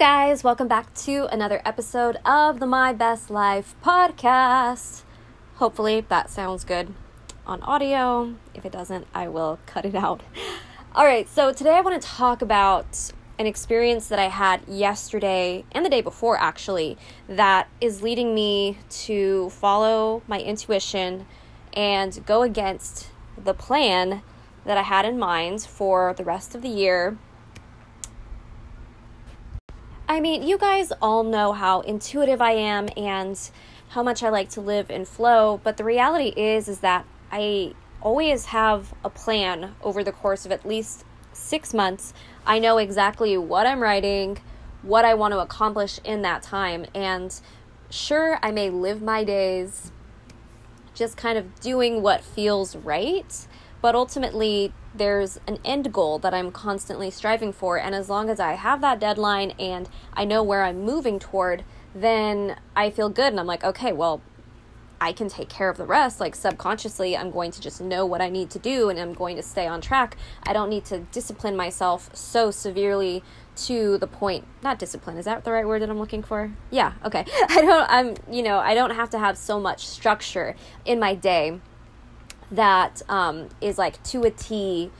Guys, 0.00 0.42
welcome 0.42 0.66
back 0.66 0.94
to 0.94 1.26
another 1.30 1.60
episode 1.62 2.16
of 2.24 2.58
the 2.58 2.64
My 2.64 2.90
Best 2.90 3.28
Life 3.28 3.74
podcast. 3.84 5.02
Hopefully, 5.56 6.06
that 6.08 6.30
sounds 6.30 6.64
good 6.64 6.94
on 7.46 7.62
audio. 7.64 8.34
If 8.54 8.64
it 8.64 8.72
doesn't, 8.72 9.06
I 9.12 9.28
will 9.28 9.58
cut 9.66 9.84
it 9.84 9.94
out. 9.94 10.22
All 10.94 11.04
right, 11.04 11.28
so 11.28 11.52
today 11.52 11.74
I 11.74 11.82
want 11.82 12.00
to 12.00 12.08
talk 12.08 12.40
about 12.40 13.12
an 13.38 13.46
experience 13.46 14.08
that 14.08 14.18
I 14.18 14.28
had 14.28 14.66
yesterday 14.66 15.66
and 15.72 15.84
the 15.84 15.90
day 15.90 16.00
before, 16.00 16.40
actually, 16.40 16.96
that 17.28 17.68
is 17.78 18.00
leading 18.00 18.34
me 18.34 18.78
to 19.04 19.50
follow 19.50 20.22
my 20.26 20.40
intuition 20.40 21.26
and 21.74 22.24
go 22.24 22.40
against 22.40 23.10
the 23.36 23.52
plan 23.52 24.22
that 24.64 24.78
I 24.78 24.82
had 24.82 25.04
in 25.04 25.18
mind 25.18 25.60
for 25.60 26.14
the 26.14 26.24
rest 26.24 26.54
of 26.54 26.62
the 26.62 26.70
year 26.70 27.18
I 30.10 30.18
mean, 30.18 30.42
you 30.42 30.58
guys 30.58 30.92
all 31.00 31.22
know 31.22 31.52
how 31.52 31.82
intuitive 31.82 32.42
I 32.42 32.50
am 32.50 32.88
and 32.96 33.38
how 33.90 34.02
much 34.02 34.24
I 34.24 34.28
like 34.28 34.48
to 34.50 34.60
live 34.60 34.90
in 34.90 35.04
flow, 35.04 35.60
but 35.62 35.76
the 35.76 35.84
reality 35.84 36.30
is 36.36 36.66
is 36.66 36.80
that 36.80 37.06
I 37.30 37.74
always 38.02 38.46
have 38.46 38.92
a 39.04 39.08
plan 39.08 39.76
over 39.80 40.02
the 40.02 40.10
course 40.10 40.44
of 40.44 40.50
at 40.50 40.66
least 40.66 41.04
6 41.32 41.72
months. 41.74 42.12
I 42.44 42.58
know 42.58 42.78
exactly 42.78 43.38
what 43.38 43.68
I'm 43.68 43.78
writing, 43.78 44.38
what 44.82 45.04
I 45.04 45.14
want 45.14 45.30
to 45.30 45.38
accomplish 45.38 46.00
in 46.02 46.22
that 46.22 46.42
time, 46.42 46.86
and 46.92 47.32
sure, 47.88 48.40
I 48.42 48.50
may 48.50 48.68
live 48.68 49.00
my 49.00 49.22
days 49.22 49.92
just 50.92 51.16
kind 51.16 51.38
of 51.38 51.60
doing 51.60 52.02
what 52.02 52.24
feels 52.24 52.74
right, 52.74 53.46
but 53.80 53.94
ultimately 53.94 54.72
there's 54.94 55.38
an 55.46 55.58
end 55.64 55.92
goal 55.92 56.18
that 56.18 56.34
I'm 56.34 56.50
constantly 56.50 57.10
striving 57.10 57.52
for. 57.52 57.78
And 57.78 57.94
as 57.94 58.08
long 58.08 58.28
as 58.28 58.40
I 58.40 58.54
have 58.54 58.80
that 58.80 58.98
deadline 59.00 59.52
and 59.58 59.88
I 60.14 60.24
know 60.24 60.42
where 60.42 60.62
I'm 60.64 60.80
moving 60.80 61.18
toward, 61.18 61.64
then 61.94 62.56
I 62.74 62.90
feel 62.90 63.08
good. 63.08 63.32
And 63.32 63.40
I'm 63.40 63.46
like, 63.46 63.64
okay, 63.64 63.92
well, 63.92 64.20
I 65.00 65.12
can 65.12 65.28
take 65.28 65.48
care 65.48 65.70
of 65.70 65.78
the 65.78 65.86
rest. 65.86 66.20
Like 66.20 66.34
subconsciously, 66.34 67.16
I'm 67.16 67.30
going 67.30 67.50
to 67.52 67.60
just 67.60 67.80
know 67.80 68.04
what 68.04 68.20
I 68.20 68.28
need 68.28 68.50
to 68.50 68.58
do 68.58 68.90
and 68.90 68.98
I'm 68.98 69.14
going 69.14 69.36
to 69.36 69.42
stay 69.42 69.66
on 69.66 69.80
track. 69.80 70.16
I 70.42 70.52
don't 70.52 70.68
need 70.68 70.84
to 70.86 71.00
discipline 71.00 71.56
myself 71.56 72.14
so 72.14 72.50
severely 72.50 73.22
to 73.56 73.98
the 73.98 74.06
point 74.06 74.46
not 74.62 74.78
discipline 74.78 75.18
is 75.18 75.24
that 75.24 75.44
the 75.44 75.52
right 75.52 75.66
word 75.66 75.82
that 75.82 75.90
i'm 75.90 75.98
looking 75.98 76.22
for 76.22 76.50
yeah 76.70 76.92
okay 77.04 77.26
i 77.48 77.60
don't 77.60 77.90
i'm 77.90 78.14
you 78.32 78.42
know 78.42 78.58
i 78.58 78.74
don't 78.74 78.92
have 78.92 79.10
to 79.10 79.18
have 79.18 79.36
so 79.36 79.60
much 79.60 79.86
structure 79.86 80.54
in 80.84 80.98
my 80.98 81.14
day 81.14 81.60
that 82.50 83.02
um, 83.08 83.48
is 83.60 83.78
like 83.78 84.02
to 84.04 84.22
a 84.22 84.30
T 84.30 84.90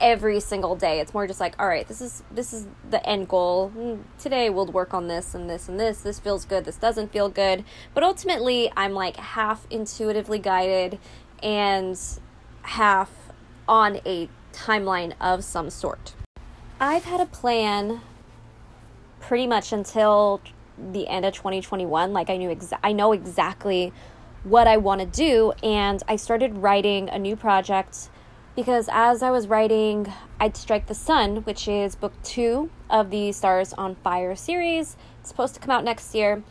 every 0.00 0.40
single 0.40 0.76
day. 0.76 1.00
It's 1.00 1.12
more 1.12 1.26
just 1.26 1.40
like, 1.40 1.54
all 1.58 1.66
right, 1.68 1.86
this 1.86 2.00
is 2.00 2.22
this 2.30 2.52
is 2.52 2.66
the 2.88 3.04
end 3.08 3.28
goal. 3.28 3.72
Mm, 3.76 4.02
today 4.18 4.50
we'll 4.50 4.66
work 4.66 4.94
on 4.94 5.08
this 5.08 5.34
and 5.34 5.48
this 5.48 5.68
and 5.68 5.78
this. 5.78 6.00
This 6.00 6.18
feels 6.18 6.44
good. 6.44 6.64
This 6.64 6.76
doesn't 6.76 7.12
feel 7.12 7.28
good. 7.28 7.64
But 7.94 8.02
ultimately, 8.02 8.72
I'm 8.76 8.92
like 8.92 9.16
half 9.16 9.66
intuitively 9.70 10.38
guided 10.38 10.98
and 11.42 11.98
half 12.62 13.10
on 13.66 14.00
a 14.06 14.28
timeline 14.52 15.14
of 15.20 15.44
some 15.44 15.70
sort. 15.70 16.14
I've 16.80 17.04
had 17.04 17.20
a 17.20 17.26
plan 17.26 18.00
pretty 19.20 19.46
much 19.46 19.72
until 19.72 20.40
the 20.78 21.08
end 21.08 21.24
of 21.24 21.34
2021. 21.34 22.12
Like 22.12 22.30
I 22.30 22.36
knew 22.36 22.48
exa- 22.48 22.78
I 22.82 22.92
know 22.92 23.12
exactly 23.12 23.92
what 24.48 24.66
I 24.66 24.76
want 24.76 25.00
to 25.00 25.06
do. 25.06 25.52
And 25.62 26.02
I 26.08 26.16
started 26.16 26.58
writing 26.58 27.08
a 27.08 27.18
new 27.18 27.36
project 27.36 28.08
because 28.56 28.88
as 28.90 29.22
I 29.22 29.30
was 29.30 29.46
writing 29.46 30.12
I'd 30.40 30.56
Strike 30.56 30.86
the 30.86 30.94
Sun, 30.94 31.38
which 31.38 31.66
is 31.68 31.94
book 31.94 32.12
two 32.22 32.70
of 32.88 33.10
the 33.10 33.32
Stars 33.32 33.72
on 33.72 33.96
Fire 33.96 34.36
series, 34.36 34.96
it's 35.20 35.28
supposed 35.28 35.54
to 35.54 35.60
come 35.60 35.70
out 35.70 35.84
next 35.84 36.14
year. 36.14 36.42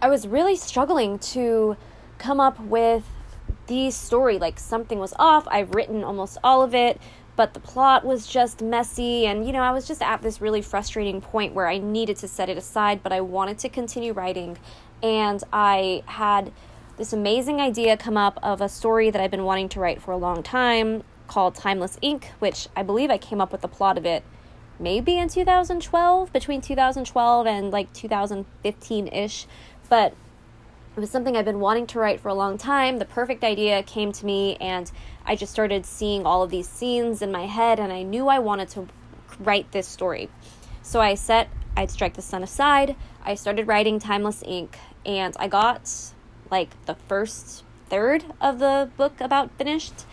I 0.00 0.08
was 0.08 0.26
really 0.26 0.56
struggling 0.56 1.18
to 1.18 1.76
come 2.18 2.40
up 2.40 2.58
with 2.60 3.04
the 3.66 3.90
story. 3.90 4.38
Like 4.38 4.58
something 4.58 4.98
was 4.98 5.14
off. 5.18 5.46
I've 5.50 5.74
written 5.74 6.02
almost 6.02 6.38
all 6.42 6.62
of 6.62 6.74
it, 6.74 7.00
but 7.36 7.54
the 7.54 7.60
plot 7.60 8.04
was 8.04 8.26
just 8.26 8.62
messy. 8.62 9.26
And, 9.26 9.46
you 9.46 9.52
know, 9.52 9.62
I 9.62 9.70
was 9.70 9.86
just 9.86 10.02
at 10.02 10.22
this 10.22 10.40
really 10.40 10.62
frustrating 10.62 11.20
point 11.20 11.54
where 11.54 11.68
I 11.68 11.78
needed 11.78 12.16
to 12.18 12.28
set 12.28 12.48
it 12.48 12.56
aside, 12.56 13.02
but 13.02 13.12
I 13.12 13.20
wanted 13.20 13.58
to 13.58 13.68
continue 13.68 14.12
writing. 14.12 14.56
And 15.02 15.42
I 15.52 16.02
had 16.06 16.52
this 16.98 17.12
amazing 17.12 17.60
idea 17.60 17.96
come 17.96 18.16
up 18.16 18.40
of 18.42 18.60
a 18.60 18.68
story 18.68 19.08
that 19.10 19.22
I've 19.22 19.30
been 19.30 19.44
wanting 19.44 19.68
to 19.70 19.80
write 19.80 20.02
for 20.02 20.10
a 20.10 20.16
long 20.16 20.42
time 20.42 21.04
called 21.28 21.54
Timeless 21.54 21.96
Ink, 22.02 22.32
which 22.40 22.66
I 22.74 22.82
believe 22.82 23.08
I 23.08 23.18
came 23.18 23.40
up 23.40 23.52
with 23.52 23.60
the 23.60 23.68
plot 23.68 23.96
of 23.96 24.04
it 24.04 24.24
maybe 24.80 25.16
in 25.16 25.28
2012, 25.28 26.32
between 26.32 26.60
2012 26.60 27.46
and 27.46 27.70
like 27.70 27.92
2015 27.92 29.08
ish. 29.08 29.46
But 29.88 30.12
it 30.96 31.00
was 31.00 31.10
something 31.10 31.36
I've 31.36 31.44
been 31.44 31.60
wanting 31.60 31.86
to 31.88 32.00
write 32.00 32.20
for 32.20 32.28
a 32.28 32.34
long 32.34 32.58
time. 32.58 32.98
The 32.98 33.04
perfect 33.04 33.44
idea 33.44 33.82
came 33.84 34.10
to 34.12 34.26
me, 34.26 34.56
and 34.56 34.90
I 35.24 35.36
just 35.36 35.52
started 35.52 35.86
seeing 35.86 36.26
all 36.26 36.42
of 36.42 36.50
these 36.50 36.68
scenes 36.68 37.22
in 37.22 37.30
my 37.30 37.46
head, 37.46 37.78
and 37.78 37.92
I 37.92 38.02
knew 38.02 38.28
I 38.28 38.40
wanted 38.40 38.68
to 38.70 38.88
write 39.38 39.70
this 39.70 39.86
story. 39.86 40.28
So 40.82 41.00
I 41.00 41.14
set 41.14 41.48
I'd 41.76 41.92
Strike 41.92 42.14
the 42.14 42.22
Sun 42.22 42.42
aside. 42.42 42.96
I 43.24 43.36
started 43.36 43.68
writing 43.68 44.00
Timeless 44.00 44.42
Ink, 44.44 44.76
and 45.06 45.36
I 45.38 45.46
got 45.46 46.12
like 46.50 46.70
the 46.86 46.94
first 46.94 47.64
third 47.88 48.24
of 48.40 48.58
the 48.58 48.90
book 48.96 49.20
about 49.20 49.50
finished. 49.58 50.04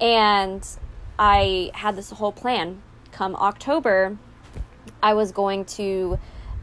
And 0.00 0.66
I 1.18 1.70
had 1.74 1.96
this 1.96 2.10
whole 2.10 2.32
plan. 2.32 2.82
Come 3.10 3.34
October, 3.36 4.18
I 5.02 5.14
was 5.14 5.32
going 5.32 5.64
to 5.64 6.18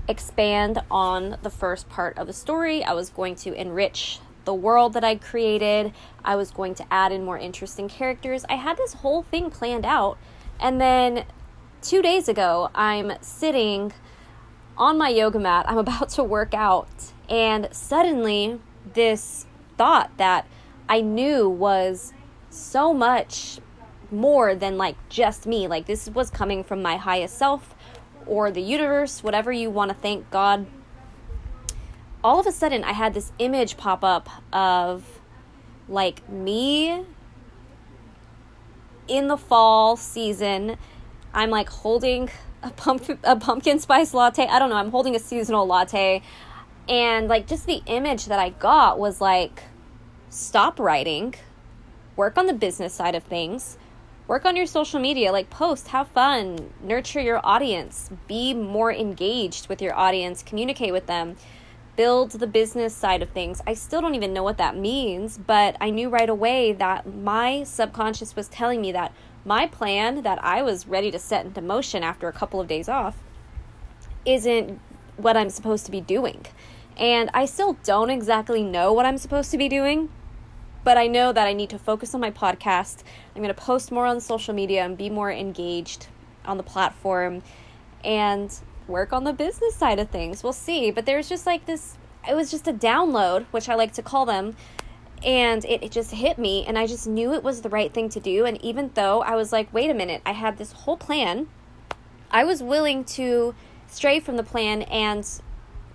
expand 0.07 0.81
on 0.89 1.37
the 1.41 1.49
first 1.49 1.89
part 1.89 2.17
of 2.17 2.27
the 2.27 2.33
story. 2.33 2.83
I 2.83 2.93
was 2.93 3.09
going 3.09 3.35
to 3.35 3.53
enrich 3.53 4.19
the 4.45 4.53
world 4.53 4.93
that 4.93 5.03
I 5.03 5.15
created. 5.15 5.91
I 6.23 6.35
was 6.35 6.51
going 6.51 6.75
to 6.75 6.85
add 6.93 7.11
in 7.11 7.25
more 7.25 7.37
interesting 7.37 7.89
characters. 7.89 8.45
I 8.47 8.55
had 8.55 8.77
this 8.77 8.93
whole 8.93 9.23
thing 9.23 9.49
planned 9.49 9.85
out. 9.85 10.17
And 10.59 10.79
then 10.79 11.25
two 11.81 12.01
days 12.01 12.29
ago, 12.29 12.69
I'm 12.73 13.13
sitting 13.21 13.93
on 14.77 14.97
my 14.97 15.09
yoga 15.09 15.39
mat. 15.39 15.65
I'm 15.67 15.77
about 15.85 16.09
to 16.09 16.23
work 16.23 16.53
out. 16.53 17.11
And 17.27 17.67
suddenly, 17.71 18.59
this 18.93 19.45
thought 19.77 20.11
that 20.17 20.47
I 20.87 21.01
knew 21.01 21.49
was 21.49 22.13
so 22.49 22.93
much 22.93 23.59
more 24.11 24.55
than 24.55 24.77
like 24.77 24.95
just 25.09 25.45
me. 25.45 25.67
Like 25.67 25.85
this 25.85 26.09
was 26.09 26.29
coming 26.29 26.63
from 26.63 26.81
my 26.81 26.97
highest 26.97 27.37
self 27.37 27.75
or 28.25 28.51
the 28.51 28.61
universe, 28.61 29.23
whatever 29.23 29.51
you 29.51 29.69
want 29.69 29.89
to 29.89 29.95
thank 29.95 30.29
God. 30.31 30.65
All 32.23 32.39
of 32.39 32.47
a 32.47 32.51
sudden, 32.51 32.83
I 32.83 32.93
had 32.93 33.13
this 33.13 33.31
image 33.37 33.77
pop 33.77 34.03
up 34.03 34.29
of 34.51 35.21
like 35.87 36.27
me 36.27 37.05
in 39.07 39.27
the 39.27 39.37
fall 39.37 39.95
season. 39.95 40.77
I'm 41.33 41.49
like 41.49 41.69
holding 41.69 42.29
a 42.63 42.71
pumpkin 42.71 43.19
a 43.23 43.35
pumpkin 43.35 43.79
spice 43.79 44.13
latte. 44.13 44.47
I 44.47 44.57
don't 44.57 44.69
know. 44.69 44.77
I'm 44.77 44.91
holding 44.91 45.15
a 45.15 45.19
seasonal 45.19 45.67
latte. 45.67 46.23
And 46.87 47.27
like 47.27 47.47
just 47.47 47.65
the 47.65 47.81
image 47.85 48.25
that 48.25 48.39
I 48.39 48.49
got 48.49 48.99
was 48.99 49.19
like 49.21 49.63
stop 50.29 50.79
writing, 50.79 51.35
work 52.15 52.37
on 52.37 52.45
the 52.45 52.53
business 52.53 52.93
side 52.93 53.15
of 53.15 53.23
things, 53.23 53.77
work 54.27 54.45
on 54.45 54.55
your 54.55 54.65
social 54.65 54.99
media, 54.99 55.31
like 55.31 55.49
post, 55.49 55.89
have 55.89 56.07
fun, 56.09 56.73
nurture 56.83 57.21
your 57.21 57.39
audience, 57.43 58.09
be 58.27 58.53
more 58.53 58.91
engaged 58.91 59.67
with 59.67 59.81
your 59.81 59.95
audience, 59.95 60.43
communicate 60.43 60.91
with 60.91 61.07
them, 61.07 61.35
build 61.95 62.31
the 62.31 62.47
business 62.47 62.93
side 62.93 63.21
of 63.21 63.29
things. 63.29 63.61
I 63.65 63.73
still 63.73 64.01
don't 64.01 64.15
even 64.15 64.33
know 64.33 64.43
what 64.43 64.57
that 64.57 64.75
means, 64.75 65.37
but 65.37 65.77
I 65.79 65.89
knew 65.89 66.09
right 66.09 66.29
away 66.29 66.73
that 66.73 67.07
my 67.11 67.63
subconscious 67.63 68.35
was 68.35 68.47
telling 68.47 68.81
me 68.81 68.91
that 68.91 69.13
my 69.45 69.67
plan 69.67 70.23
that 70.23 70.43
I 70.43 70.61
was 70.63 70.87
ready 70.87 71.11
to 71.11 71.19
set 71.19 71.45
into 71.45 71.61
motion 71.61 72.03
after 72.03 72.27
a 72.27 72.33
couple 72.33 72.59
of 72.59 72.67
days 72.67 72.89
off 72.89 73.17
isn't 74.25 74.79
what 75.17 75.37
I'm 75.37 75.49
supposed 75.49 75.85
to 75.85 75.91
be 75.91 76.01
doing. 76.01 76.45
And 76.97 77.29
I 77.33 77.45
still 77.45 77.77
don't 77.83 78.09
exactly 78.09 78.63
know 78.63 78.93
what 78.93 79.05
I'm 79.05 79.17
supposed 79.17 79.51
to 79.51 79.57
be 79.57 79.67
doing, 79.67 80.09
but 80.83 80.97
I 80.97 81.07
know 81.07 81.33
that 81.33 81.47
I 81.47 81.53
need 81.53 81.69
to 81.71 81.79
focus 81.79 82.13
on 82.13 82.21
my 82.21 82.31
podcast. 82.31 83.03
I'm 83.35 83.41
going 83.41 83.53
to 83.53 83.61
post 83.61 83.91
more 83.91 84.05
on 84.05 84.21
social 84.21 84.53
media 84.53 84.85
and 84.85 84.97
be 84.97 85.09
more 85.09 85.31
engaged 85.31 86.07
on 86.45 86.57
the 86.57 86.63
platform 86.63 87.41
and 88.03 88.53
work 88.87 89.11
on 89.11 89.23
the 89.23 89.33
business 89.33 89.75
side 89.75 89.99
of 89.99 90.09
things. 90.09 90.43
We'll 90.43 90.53
see. 90.53 90.91
But 90.91 91.05
there's 91.05 91.27
just 91.27 91.45
like 91.45 91.65
this, 91.65 91.97
it 92.29 92.35
was 92.35 92.51
just 92.51 92.67
a 92.67 92.73
download, 92.73 93.45
which 93.51 93.67
I 93.67 93.75
like 93.75 93.93
to 93.93 94.01
call 94.01 94.25
them. 94.25 94.55
And 95.23 95.65
it, 95.65 95.81
it 95.81 95.91
just 95.91 96.11
hit 96.11 96.37
me, 96.37 96.65
and 96.67 96.77
I 96.77 96.85
just 96.85 97.07
knew 97.07 97.33
it 97.33 97.41
was 97.41 97.61
the 97.61 97.69
right 97.69 97.91
thing 97.91 98.09
to 98.09 98.19
do. 98.19 98.45
And 98.45 98.63
even 98.63 98.91
though 98.93 99.21
I 99.21 99.35
was 99.35 99.51
like, 99.51 99.73
wait 99.73 99.89
a 99.89 99.93
minute, 99.93 100.21
I 100.25 100.33
had 100.33 100.57
this 100.57 100.71
whole 100.71 100.97
plan, 100.97 101.47
I 102.29 102.43
was 102.43 102.61
willing 102.61 103.05
to 103.05 103.55
stray 103.87 104.19
from 104.19 104.35
the 104.35 104.43
plan 104.43 104.83
and 104.83 105.27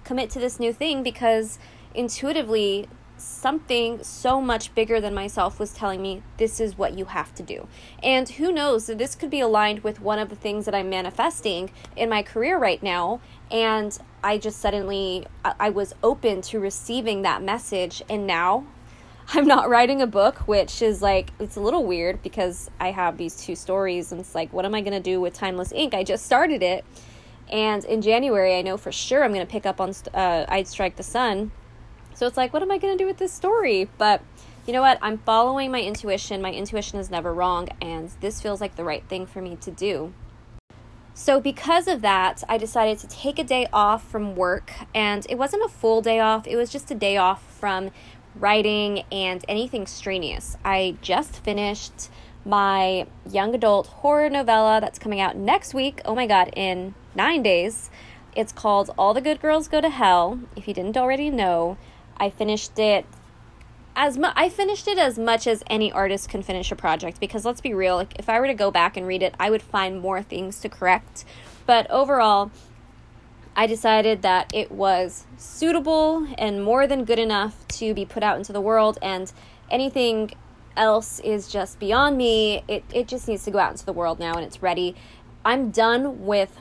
commit 0.04 0.30
to 0.30 0.38
this 0.38 0.58
new 0.58 0.72
thing 0.72 1.02
because 1.02 1.58
intuitively 1.94 2.88
something 3.20 4.02
so 4.02 4.40
much 4.40 4.74
bigger 4.74 5.00
than 5.00 5.14
myself 5.14 5.58
was 5.58 5.72
telling 5.72 6.00
me 6.00 6.22
this 6.38 6.60
is 6.60 6.76
what 6.76 6.96
you 6.96 7.06
have 7.06 7.34
to 7.34 7.42
do. 7.42 7.68
And 8.02 8.28
who 8.28 8.52
knows, 8.52 8.86
this 8.86 9.14
could 9.14 9.30
be 9.30 9.40
aligned 9.40 9.80
with 9.80 10.00
one 10.00 10.18
of 10.18 10.30
the 10.30 10.36
things 10.36 10.64
that 10.64 10.74
I'm 10.74 10.88
manifesting 10.88 11.70
in 11.96 12.08
my 12.08 12.22
career 12.22 12.58
right 12.58 12.82
now. 12.82 13.20
And 13.50 13.96
I 14.22 14.38
just 14.38 14.58
suddenly 14.58 15.26
I 15.44 15.70
was 15.70 15.94
open 16.02 16.42
to 16.42 16.60
receiving 16.60 17.22
that 17.22 17.42
message 17.42 18.02
and 18.08 18.26
now 18.26 18.66
I'm 19.32 19.46
not 19.46 19.68
writing 19.68 20.02
a 20.02 20.06
book, 20.06 20.38
which 20.48 20.82
is 20.82 21.02
like 21.02 21.30
it's 21.38 21.56
a 21.56 21.60
little 21.60 21.84
weird 21.84 22.22
because 22.22 22.70
I 22.80 22.90
have 22.90 23.16
these 23.16 23.36
two 23.36 23.54
stories 23.54 24.12
and 24.12 24.20
it's 24.20 24.34
like 24.34 24.52
what 24.52 24.64
am 24.64 24.74
I 24.74 24.80
going 24.80 24.92
to 24.92 25.00
do 25.00 25.20
with 25.20 25.34
Timeless 25.34 25.72
Ink? 25.72 25.94
I 25.94 26.04
just 26.04 26.26
started 26.26 26.62
it. 26.62 26.84
And 27.50 27.84
in 27.84 28.00
January, 28.00 28.56
I 28.56 28.62
know 28.62 28.76
for 28.76 28.92
sure 28.92 29.24
I'm 29.24 29.32
going 29.32 29.46
to 29.46 29.50
pick 29.50 29.66
up 29.66 29.80
on 29.80 29.92
uh, 30.14 30.46
I'd 30.48 30.68
Strike 30.68 30.96
the 30.96 31.02
Sun 31.02 31.50
so 32.20 32.26
it's 32.26 32.36
like, 32.36 32.52
what 32.52 32.60
am 32.60 32.70
I 32.70 32.76
going 32.76 32.92
to 32.92 33.02
do 33.02 33.06
with 33.06 33.16
this 33.16 33.32
story? 33.32 33.88
But 33.96 34.20
you 34.66 34.74
know 34.74 34.82
what? 34.82 34.98
I'm 35.00 35.16
following 35.16 35.70
my 35.70 35.80
intuition. 35.80 36.42
My 36.42 36.52
intuition 36.52 36.98
is 36.98 37.10
never 37.10 37.32
wrong, 37.32 37.70
and 37.80 38.10
this 38.20 38.42
feels 38.42 38.60
like 38.60 38.76
the 38.76 38.84
right 38.84 39.02
thing 39.08 39.24
for 39.24 39.40
me 39.40 39.56
to 39.56 39.70
do. 39.70 40.12
So, 41.14 41.40
because 41.40 41.88
of 41.88 42.02
that, 42.02 42.44
I 42.46 42.58
decided 42.58 42.98
to 42.98 43.08
take 43.08 43.38
a 43.38 43.44
day 43.44 43.66
off 43.72 44.06
from 44.06 44.36
work, 44.36 44.70
and 44.94 45.26
it 45.30 45.38
wasn't 45.38 45.64
a 45.64 45.68
full 45.68 46.02
day 46.02 46.20
off, 46.20 46.46
it 46.46 46.56
was 46.56 46.70
just 46.70 46.90
a 46.90 46.94
day 46.94 47.16
off 47.16 47.42
from 47.58 47.90
writing 48.34 49.04
and 49.10 49.42
anything 49.48 49.86
strenuous. 49.86 50.58
I 50.62 50.96
just 51.00 51.42
finished 51.42 52.10
my 52.44 53.06
young 53.30 53.54
adult 53.54 53.86
horror 53.86 54.28
novella 54.28 54.78
that's 54.78 54.98
coming 54.98 55.20
out 55.20 55.36
next 55.36 55.72
week. 55.72 56.02
Oh 56.04 56.14
my 56.14 56.26
god, 56.26 56.50
in 56.54 56.94
nine 57.14 57.42
days. 57.42 57.90
It's 58.36 58.52
called 58.52 58.90
All 58.96 59.12
the 59.14 59.20
Good 59.20 59.40
Girls 59.40 59.68
Go 59.68 59.80
to 59.80 59.90
Hell, 59.90 60.40
if 60.56 60.68
you 60.68 60.74
didn't 60.74 60.96
already 60.96 61.30
know. 61.30 61.76
I 62.16 62.30
finished 62.30 62.78
it 62.78 63.06
as 63.96 64.16
mu- 64.16 64.28
I 64.36 64.48
finished 64.48 64.86
it 64.86 64.98
as 64.98 65.18
much 65.18 65.46
as 65.46 65.64
any 65.68 65.90
artist 65.90 66.28
can 66.28 66.42
finish 66.42 66.70
a 66.70 66.76
project 66.76 67.18
because 67.20 67.44
let's 67.44 67.60
be 67.60 67.74
real, 67.74 67.96
like 67.96 68.18
if 68.18 68.28
I 68.28 68.38
were 68.40 68.46
to 68.46 68.54
go 68.54 68.70
back 68.70 68.96
and 68.96 69.06
read 69.06 69.22
it, 69.22 69.34
I 69.38 69.50
would 69.50 69.62
find 69.62 70.00
more 70.00 70.22
things 70.22 70.60
to 70.60 70.68
correct. 70.68 71.24
But 71.66 71.90
overall, 71.90 72.50
I 73.56 73.66
decided 73.66 74.22
that 74.22 74.54
it 74.54 74.70
was 74.70 75.26
suitable 75.36 76.26
and 76.38 76.62
more 76.62 76.86
than 76.86 77.04
good 77.04 77.18
enough 77.18 77.66
to 77.68 77.92
be 77.94 78.04
put 78.04 78.22
out 78.22 78.38
into 78.38 78.52
the 78.52 78.60
world 78.60 78.98
and 79.02 79.32
anything 79.70 80.30
else 80.76 81.18
is 81.20 81.48
just 81.48 81.78
beyond 81.78 82.16
me. 82.16 82.62
It 82.68 82.84
it 82.94 83.08
just 83.08 83.28
needs 83.28 83.44
to 83.44 83.50
go 83.50 83.58
out 83.58 83.72
into 83.72 83.84
the 83.84 83.92
world 83.92 84.18
now 84.18 84.34
and 84.34 84.44
it's 84.44 84.62
ready. 84.62 84.94
I'm 85.44 85.70
done 85.70 86.24
with 86.24 86.58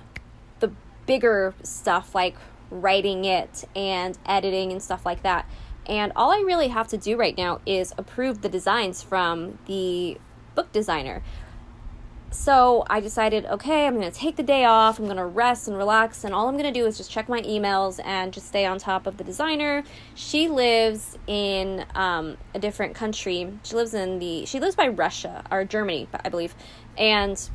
bigger 1.09 1.56
stuff 1.63 2.13
like 2.13 2.35
writing 2.69 3.25
it 3.25 3.63
and 3.75 4.15
editing 4.27 4.71
and 4.71 4.79
stuff 4.79 5.07
like 5.07 5.23
that. 5.23 5.50
And 5.88 6.13
all 6.15 6.31
I 6.31 6.44
really 6.45 6.67
have 6.67 6.88
to 6.89 6.97
do 6.97 7.17
right 7.17 7.35
now 7.35 7.61
is 7.65 7.95
approve 7.97 8.44
the 8.44 8.50
designs 8.50 9.01
from 9.01 9.57
the 9.65 10.19
book 10.53 10.71
designer. 10.71 11.23
So 12.29 12.85
I 12.88 13.00
decided, 13.00 13.47
okay, 13.47 13.88
I'm 13.88 14.00
going 14.00 14.11
to 14.11 14.15
take 14.15 14.35
the 14.35 14.44
day 14.44 14.65
off. 14.65 15.00
I'm 15.00 15.06
going 15.06 15.17
to 15.17 15.25
rest 15.25 15.67
and 15.67 15.75
relax. 15.75 16.23
And 16.23 16.31
all 16.31 16.47
I'm 16.47 16.57
going 16.57 16.71
to 16.71 16.79
do 16.79 16.85
is 16.85 16.95
just 16.95 17.09
check 17.09 17.27
my 17.27 17.41
emails 17.41 18.00
and 18.05 18.31
just 18.31 18.47
stay 18.47 18.67
on 18.67 18.77
top 18.77 19.07
of 19.07 19.17
the 19.17 19.23
designer. 19.23 19.83
She 20.13 20.47
lives 20.47 21.17
in 21.25 21.88
um, 21.95 22.38
a 22.53 22.59
different 22.59 22.94
country. 22.94 23.51
She 23.63 23.75
lives 23.75 23.95
in 23.95 24.19
the, 24.19 24.45
she 24.45 24.59
lives 24.59 24.75
by 24.75 24.89
Russia 24.89 25.44
or 25.50 25.65
Germany, 25.65 26.07
I 26.23 26.29
believe. 26.29 26.53
And 27.00 27.50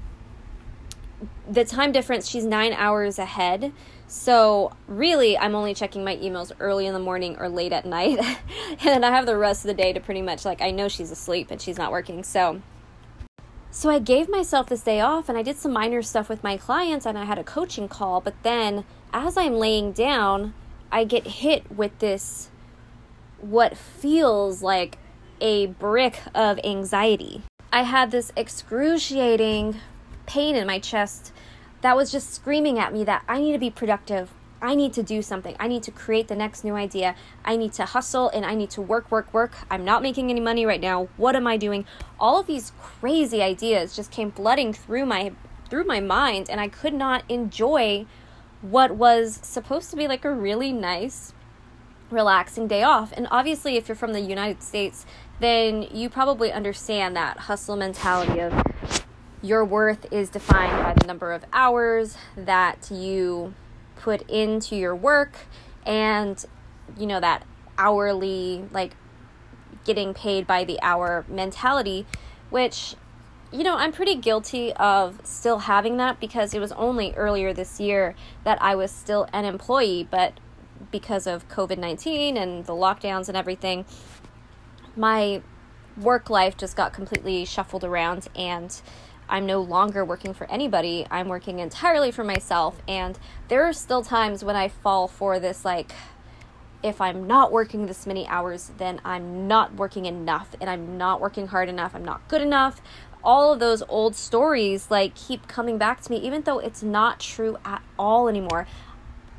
the 1.50 1.64
time 1.64 1.92
difference, 1.92 2.28
she's 2.28 2.44
nine 2.44 2.72
hours 2.72 3.18
ahead. 3.18 3.72
So, 4.06 4.72
really, 4.86 5.36
I'm 5.36 5.54
only 5.54 5.74
checking 5.74 6.04
my 6.04 6.16
emails 6.16 6.52
early 6.60 6.86
in 6.86 6.92
the 6.92 7.00
morning 7.00 7.36
or 7.38 7.48
late 7.48 7.72
at 7.72 7.86
night. 7.86 8.18
and 8.84 9.04
I 9.04 9.10
have 9.10 9.26
the 9.26 9.36
rest 9.36 9.64
of 9.64 9.68
the 9.68 9.74
day 9.74 9.92
to 9.92 10.00
pretty 10.00 10.22
much, 10.22 10.44
like, 10.44 10.60
I 10.60 10.70
know 10.70 10.88
she's 10.88 11.10
asleep 11.10 11.50
and 11.50 11.60
she's 11.60 11.78
not 11.78 11.90
working. 11.90 12.22
So, 12.22 12.60
so 13.70 13.90
I 13.90 13.98
gave 13.98 14.28
myself 14.28 14.68
this 14.68 14.82
day 14.82 15.00
off 15.00 15.28
and 15.28 15.36
I 15.36 15.42
did 15.42 15.56
some 15.56 15.72
minor 15.72 16.02
stuff 16.02 16.28
with 16.28 16.44
my 16.44 16.56
clients 16.56 17.06
and 17.06 17.18
I 17.18 17.24
had 17.24 17.38
a 17.38 17.44
coaching 17.44 17.88
call. 17.88 18.20
But 18.20 18.34
then, 18.42 18.84
as 19.12 19.36
I'm 19.36 19.54
laying 19.54 19.92
down, 19.92 20.54
I 20.92 21.04
get 21.04 21.26
hit 21.26 21.70
with 21.72 21.98
this, 21.98 22.50
what 23.40 23.76
feels 23.76 24.62
like 24.62 24.98
a 25.40 25.66
brick 25.66 26.20
of 26.34 26.60
anxiety. 26.62 27.42
I 27.72 27.82
had 27.82 28.12
this 28.12 28.32
excruciating 28.36 29.80
pain 30.26 30.56
in 30.56 30.66
my 30.66 30.78
chest 30.78 31.32
that 31.84 31.96
was 31.96 32.10
just 32.10 32.32
screaming 32.32 32.78
at 32.78 32.94
me 32.94 33.04
that 33.04 33.24
I 33.28 33.38
need 33.40 33.52
to 33.52 33.58
be 33.58 33.68
productive. 33.68 34.30
I 34.62 34.74
need 34.74 34.94
to 34.94 35.02
do 35.02 35.20
something. 35.20 35.54
I 35.60 35.68
need 35.68 35.82
to 35.82 35.90
create 35.90 36.28
the 36.28 36.34
next 36.34 36.64
new 36.64 36.74
idea. 36.74 37.14
I 37.44 37.56
need 37.56 37.74
to 37.74 37.84
hustle 37.84 38.30
and 38.30 38.46
I 38.46 38.54
need 38.54 38.70
to 38.70 38.80
work, 38.80 39.10
work, 39.10 39.34
work. 39.34 39.52
I'm 39.70 39.84
not 39.84 40.02
making 40.02 40.30
any 40.30 40.40
money 40.40 40.64
right 40.64 40.80
now. 40.80 41.08
What 41.18 41.36
am 41.36 41.46
I 41.46 41.58
doing? 41.58 41.84
All 42.18 42.40
of 42.40 42.46
these 42.46 42.72
crazy 42.80 43.42
ideas 43.42 43.94
just 43.94 44.10
came 44.10 44.32
flooding 44.32 44.72
through 44.72 45.04
my 45.04 45.32
through 45.68 45.84
my 45.84 46.00
mind 46.00 46.48
and 46.48 46.58
I 46.58 46.68
could 46.68 46.94
not 46.94 47.22
enjoy 47.28 48.06
what 48.62 48.92
was 48.92 49.38
supposed 49.42 49.90
to 49.90 49.96
be 49.96 50.08
like 50.08 50.24
a 50.24 50.32
really 50.32 50.72
nice 50.72 51.34
relaxing 52.10 52.66
day 52.66 52.82
off. 52.82 53.12
And 53.12 53.28
obviously 53.30 53.76
if 53.76 53.88
you're 53.88 53.94
from 53.94 54.14
the 54.14 54.20
United 54.20 54.62
States, 54.62 55.04
then 55.40 55.82
you 55.82 56.08
probably 56.08 56.50
understand 56.50 57.14
that 57.14 57.40
hustle 57.40 57.76
mentality 57.76 58.40
of 58.40 58.54
your 59.44 59.62
worth 59.62 60.10
is 60.10 60.30
defined 60.30 60.82
by 60.82 60.94
the 60.94 61.06
number 61.06 61.30
of 61.30 61.44
hours 61.52 62.16
that 62.34 62.90
you 62.90 63.52
put 63.96 64.22
into 64.22 64.74
your 64.74 64.96
work 64.96 65.36
and 65.84 66.46
you 66.98 67.06
know 67.06 67.20
that 67.20 67.44
hourly 67.76 68.64
like 68.72 68.96
getting 69.84 70.14
paid 70.14 70.46
by 70.46 70.64
the 70.64 70.80
hour 70.80 71.26
mentality 71.28 72.06
which 72.48 72.94
you 73.52 73.62
know 73.62 73.76
I'm 73.76 73.92
pretty 73.92 74.14
guilty 74.14 74.72
of 74.72 75.20
still 75.24 75.58
having 75.58 75.98
that 75.98 76.20
because 76.20 76.54
it 76.54 76.58
was 76.58 76.72
only 76.72 77.12
earlier 77.12 77.52
this 77.52 77.78
year 77.78 78.14
that 78.44 78.60
I 78.62 78.74
was 78.74 78.90
still 78.90 79.28
an 79.34 79.44
employee 79.44 80.08
but 80.10 80.40
because 80.90 81.26
of 81.26 81.46
COVID-19 81.48 82.36
and 82.36 82.64
the 82.64 82.72
lockdowns 82.72 83.28
and 83.28 83.36
everything 83.36 83.84
my 84.96 85.42
work 86.00 86.30
life 86.30 86.56
just 86.56 86.76
got 86.76 86.94
completely 86.94 87.44
shuffled 87.44 87.84
around 87.84 88.26
and 88.34 88.80
I'm 89.28 89.46
no 89.46 89.60
longer 89.60 90.04
working 90.04 90.34
for 90.34 90.50
anybody. 90.50 91.06
I'm 91.10 91.28
working 91.28 91.58
entirely 91.58 92.10
for 92.10 92.24
myself. 92.24 92.80
And 92.86 93.18
there 93.48 93.64
are 93.64 93.72
still 93.72 94.02
times 94.02 94.44
when 94.44 94.56
I 94.56 94.68
fall 94.68 95.08
for 95.08 95.38
this, 95.38 95.64
like, 95.64 95.92
if 96.82 97.00
I'm 97.00 97.26
not 97.26 97.50
working 97.50 97.86
this 97.86 98.06
many 98.06 98.26
hours, 98.26 98.70
then 98.76 99.00
I'm 99.04 99.48
not 99.48 99.74
working 99.74 100.04
enough 100.04 100.54
and 100.60 100.68
I'm 100.68 100.98
not 100.98 101.20
working 101.20 101.46
hard 101.46 101.68
enough. 101.68 101.94
I'm 101.94 102.04
not 102.04 102.26
good 102.28 102.42
enough. 102.42 102.82
All 103.22 103.54
of 103.54 103.58
those 103.58 103.82
old 103.88 104.14
stories, 104.14 104.90
like, 104.90 105.14
keep 105.14 105.48
coming 105.48 105.78
back 105.78 106.02
to 106.02 106.10
me, 106.10 106.18
even 106.18 106.42
though 106.42 106.58
it's 106.58 106.82
not 106.82 107.20
true 107.20 107.56
at 107.64 107.82
all 107.98 108.28
anymore. 108.28 108.66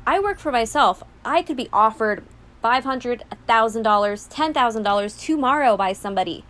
I 0.04 0.18
work 0.18 0.40
for 0.40 0.50
myself. 0.50 1.04
I 1.24 1.42
could 1.42 1.56
be 1.56 1.68
offered 1.72 2.24
$500, 2.64 3.22
$1,000, 3.46 3.82
$10,000 3.84 5.20
tomorrow 5.24 5.76
by 5.76 5.92
somebody 5.92 6.44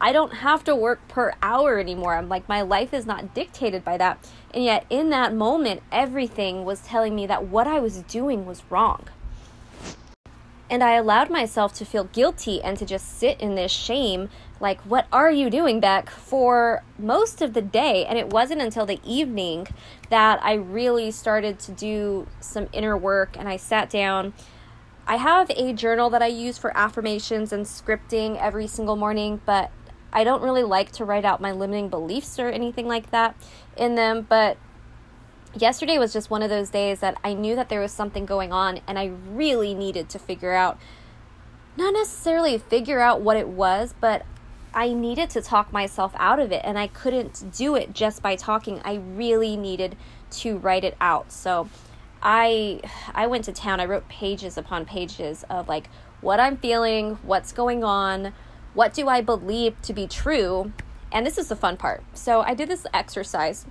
I 0.00 0.12
don't 0.12 0.34
have 0.34 0.64
to 0.64 0.76
work 0.76 1.06
per 1.08 1.32
hour 1.42 1.78
anymore. 1.78 2.14
I'm 2.14 2.28
like, 2.28 2.48
my 2.48 2.62
life 2.62 2.92
is 2.92 3.06
not 3.06 3.34
dictated 3.34 3.84
by 3.84 3.96
that. 3.96 4.18
And 4.52 4.64
yet, 4.64 4.84
in 4.90 5.10
that 5.10 5.34
moment, 5.34 5.82
everything 5.90 6.64
was 6.64 6.80
telling 6.80 7.14
me 7.14 7.26
that 7.26 7.46
what 7.46 7.66
I 7.66 7.80
was 7.80 7.98
doing 8.02 8.46
was 8.46 8.62
wrong. 8.70 9.04
And 10.68 10.82
I 10.82 10.94
allowed 10.94 11.30
myself 11.30 11.72
to 11.74 11.84
feel 11.84 12.04
guilty 12.04 12.60
and 12.60 12.76
to 12.78 12.84
just 12.84 13.18
sit 13.18 13.40
in 13.40 13.54
this 13.54 13.70
shame 13.70 14.28
like, 14.58 14.80
what 14.80 15.06
are 15.12 15.30
you 15.30 15.48
doing, 15.48 15.80
Beck, 15.80 16.10
for 16.10 16.82
most 16.98 17.40
of 17.40 17.52
the 17.52 17.62
day? 17.62 18.04
And 18.04 18.18
it 18.18 18.30
wasn't 18.30 18.62
until 18.62 18.86
the 18.86 19.00
evening 19.04 19.68
that 20.10 20.42
I 20.42 20.54
really 20.54 21.10
started 21.10 21.58
to 21.60 21.72
do 21.72 22.26
some 22.40 22.68
inner 22.72 22.96
work 22.96 23.36
and 23.38 23.48
I 23.48 23.58
sat 23.58 23.90
down. 23.90 24.32
I 25.06 25.16
have 25.16 25.50
a 25.50 25.72
journal 25.72 26.10
that 26.10 26.22
I 26.22 26.26
use 26.26 26.58
for 26.58 26.76
affirmations 26.76 27.52
and 27.52 27.64
scripting 27.64 28.40
every 28.40 28.66
single 28.66 28.96
morning, 28.96 29.40
but 29.46 29.70
I 30.12 30.24
don't 30.24 30.42
really 30.42 30.62
like 30.62 30.92
to 30.92 31.04
write 31.04 31.24
out 31.24 31.40
my 31.40 31.52
limiting 31.52 31.88
beliefs 31.88 32.38
or 32.38 32.48
anything 32.48 32.86
like 32.86 33.10
that 33.10 33.36
in 33.76 33.94
them, 33.94 34.26
but 34.28 34.56
yesterday 35.54 35.98
was 35.98 36.12
just 36.12 36.30
one 36.30 36.42
of 36.42 36.50
those 36.50 36.70
days 36.70 37.00
that 37.00 37.18
I 37.24 37.34
knew 37.34 37.56
that 37.56 37.68
there 37.68 37.80
was 37.80 37.92
something 37.92 38.26
going 38.26 38.52
on 38.52 38.80
and 38.86 38.98
I 38.98 39.12
really 39.28 39.74
needed 39.74 40.08
to 40.10 40.18
figure 40.18 40.52
out 40.52 40.78
not 41.76 41.92
necessarily 41.92 42.56
figure 42.56 43.00
out 43.00 43.20
what 43.20 43.36
it 43.36 43.48
was, 43.48 43.94
but 44.00 44.24
I 44.72 44.92
needed 44.92 45.30
to 45.30 45.42
talk 45.42 45.72
myself 45.72 46.12
out 46.16 46.38
of 46.38 46.52
it 46.52 46.62
and 46.64 46.78
I 46.78 46.86
couldn't 46.86 47.52
do 47.56 47.74
it 47.76 47.92
just 47.92 48.22
by 48.22 48.36
talking. 48.36 48.80
I 48.84 48.94
really 48.94 49.56
needed 49.56 49.96
to 50.32 50.58
write 50.58 50.84
it 50.84 50.96
out. 51.00 51.32
So 51.32 51.68
I 52.22 52.80
I 53.14 53.26
went 53.26 53.44
to 53.44 53.52
town. 53.52 53.80
I 53.80 53.84
wrote 53.84 54.08
pages 54.08 54.58
upon 54.58 54.84
pages 54.84 55.44
of 55.48 55.68
like 55.68 55.88
what 56.20 56.40
I'm 56.40 56.56
feeling, 56.56 57.18
what's 57.22 57.52
going 57.52 57.84
on, 57.84 58.32
what 58.76 58.92
do 58.92 59.08
I 59.08 59.22
believe 59.22 59.80
to 59.82 59.94
be 59.94 60.06
true? 60.06 60.70
And 61.10 61.26
this 61.26 61.38
is 61.38 61.48
the 61.48 61.56
fun 61.56 61.78
part. 61.78 62.04
So 62.12 62.42
I 62.42 62.52
did 62.52 62.68
this 62.68 62.86
exercise 62.92 63.64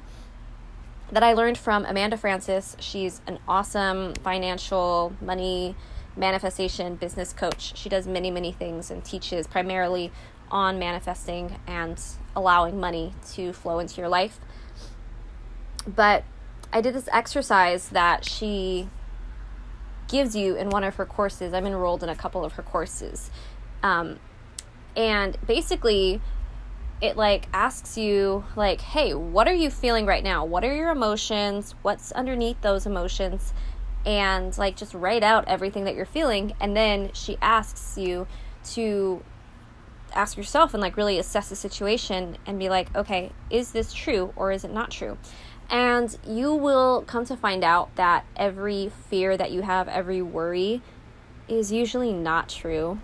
that 1.11 1.21
I 1.21 1.33
learned 1.33 1.59
from 1.59 1.85
Amanda 1.85 2.17
Frances. 2.17 2.75
She's 2.79 3.21
an 3.27 3.37
awesome 3.47 4.15
financial 4.15 5.13
money 5.21 5.75
manifestation 6.17 6.95
business 6.95 7.33
coach. 7.33 7.77
She 7.77 7.87
does 7.87 8.07
many, 8.07 8.31
many 8.31 8.51
things 8.51 8.89
and 8.89 9.05
teaches 9.05 9.45
primarily 9.45 10.11
on 10.49 10.79
manifesting 10.79 11.59
and 11.67 12.01
allowing 12.35 12.79
money 12.79 13.13
to 13.33 13.53
flow 13.53 13.77
into 13.77 13.97
your 14.01 14.09
life. 14.09 14.39
But 15.85 16.23
I 16.73 16.81
did 16.81 16.95
this 16.95 17.07
exercise 17.13 17.89
that 17.89 18.25
she 18.25 18.89
gives 20.07 20.35
you 20.35 20.55
in 20.55 20.71
one 20.71 20.83
of 20.83 20.95
her 20.95 21.05
courses. 21.05 21.53
I'm 21.53 21.67
enrolled 21.67 22.01
in 22.01 22.09
a 22.09 22.15
couple 22.15 22.43
of 22.43 22.53
her 22.53 22.63
courses. 22.63 23.29
Um, 23.83 24.19
and 24.95 25.37
basically, 25.45 26.21
it 27.01 27.17
like 27.17 27.47
asks 27.53 27.97
you 27.97 28.45
like 28.55 28.79
hey 28.79 29.13
what 29.13 29.47
are 29.47 29.53
you 29.53 29.69
feeling 29.69 30.05
right 30.05 30.23
now? 30.23 30.45
What 30.45 30.63
are 30.63 30.73
your 30.73 30.91
emotions? 30.91 31.75
What's 31.81 32.11
underneath 32.13 32.61
those 32.61 32.85
emotions? 32.85 33.53
And 34.05 34.57
like 34.57 34.77
just 34.77 34.93
write 34.93 35.23
out 35.23 35.47
everything 35.47 35.83
that 35.85 35.95
you're 35.95 36.05
feeling. 36.05 36.53
And 36.59 36.75
then 36.75 37.11
she 37.13 37.37
asks 37.41 37.97
you 37.97 38.27
to 38.73 39.23
ask 40.13 40.37
yourself 40.37 40.73
and 40.73 40.81
like 40.81 40.95
really 40.95 41.19
assess 41.19 41.49
the 41.49 41.55
situation 41.55 42.37
and 42.45 42.57
be 42.57 42.69
like 42.69 42.95
okay 42.95 43.31
is 43.49 43.71
this 43.71 43.91
true 43.91 44.31
or 44.35 44.51
is 44.51 44.63
it 44.63 44.71
not 44.71 44.91
true? 44.91 45.17
And 45.69 46.15
you 46.25 46.53
will 46.53 47.01
come 47.01 47.25
to 47.25 47.35
find 47.35 47.63
out 47.63 47.93
that 47.95 48.23
every 48.35 48.91
fear 49.09 49.35
that 49.35 49.51
you 49.51 49.63
have 49.63 49.89
every 49.89 50.21
worry 50.21 50.81
is 51.47 51.71
usually 51.71 52.13
not 52.13 52.49
true 52.49 52.99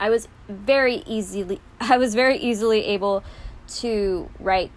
I 0.00 0.10
was 0.10 0.28
very 0.48 1.02
easily 1.06 1.60
I 1.80 1.98
was 1.98 2.14
very 2.14 2.36
easily 2.36 2.84
able 2.86 3.24
to 3.78 4.30
write 4.38 4.70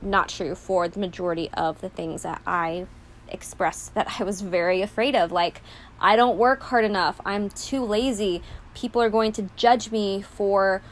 not 0.00 0.28
true 0.28 0.54
for 0.54 0.88
the 0.88 0.98
majority 0.98 1.48
of 1.54 1.80
the 1.80 1.88
things 1.88 2.22
that 2.22 2.42
I 2.46 2.86
expressed 3.28 3.94
that 3.94 4.20
I 4.20 4.24
was 4.24 4.40
very 4.40 4.82
afraid 4.82 5.14
of. 5.14 5.32
Like 5.32 5.62
I 6.00 6.16
don't 6.16 6.36
work 6.36 6.62
hard 6.62 6.84
enough. 6.84 7.20
I'm 7.24 7.48
too 7.48 7.84
lazy. 7.84 8.42
People 8.74 9.00
are 9.02 9.10
going 9.10 9.32
to 9.32 9.48
judge 9.56 9.90
me 9.90 10.22
for 10.22 10.82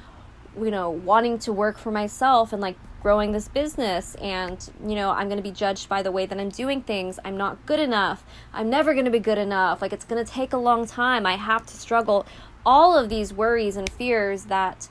you 0.56 0.70
know 0.70 0.90
wanting 0.90 1.38
to 1.38 1.52
work 1.52 1.78
for 1.78 1.90
myself 1.92 2.52
and 2.52 2.60
like 2.60 2.76
growing 3.02 3.32
this 3.32 3.48
business. 3.48 4.14
And 4.16 4.70
you 4.84 4.94
know 4.94 5.10
i'm 5.10 5.28
going 5.28 5.38
to 5.38 5.42
be 5.42 5.52
judged 5.52 5.88
by 5.88 6.02
the 6.02 6.12
way 6.12 6.26
that 6.26 6.38
i'm 6.38 6.50
doing 6.50 6.82
things. 6.82 7.18
I'm 7.24 7.36
not 7.36 7.66
good 7.66 7.80
enough. 7.80 8.24
I'm 8.52 8.70
never 8.70 8.92
going 8.92 9.06
to 9.06 9.10
be 9.10 9.20
good 9.20 9.38
enough. 9.38 9.82
Like 9.82 9.92
it's 9.92 10.04
going 10.04 10.24
to 10.24 10.30
take 10.30 10.52
a 10.52 10.58
long 10.58 10.86
time. 10.86 11.26
I 11.26 11.36
have 11.36 11.66
to 11.66 11.76
struggle 11.76 12.26
all 12.64 12.96
of 12.96 13.08
these 13.08 13.32
worries 13.32 13.76
and 13.76 13.90
fears 13.90 14.44
that 14.44 14.88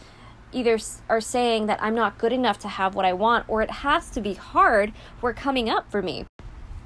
either 0.52 0.80
are 1.08 1.22
saying 1.22 1.68
that 1.68 1.82
I'm 1.82 1.96
not 1.96 2.18
good 2.18 2.34
enough 2.34 2.60
to 2.60 2.68
have 2.68 2.96
what 2.96 3.06
I 3.06 3.14
want 3.14 3.48
or 3.48 3.62
it 3.62 3.72
has 3.72 4.10
to 4.12 4.22
be 4.22 4.34
hard 4.34 4.94
were 5.22 5.34
coming 5.34 5.70
up 5.70 5.92
for 5.92 6.02
me. 6.02 6.26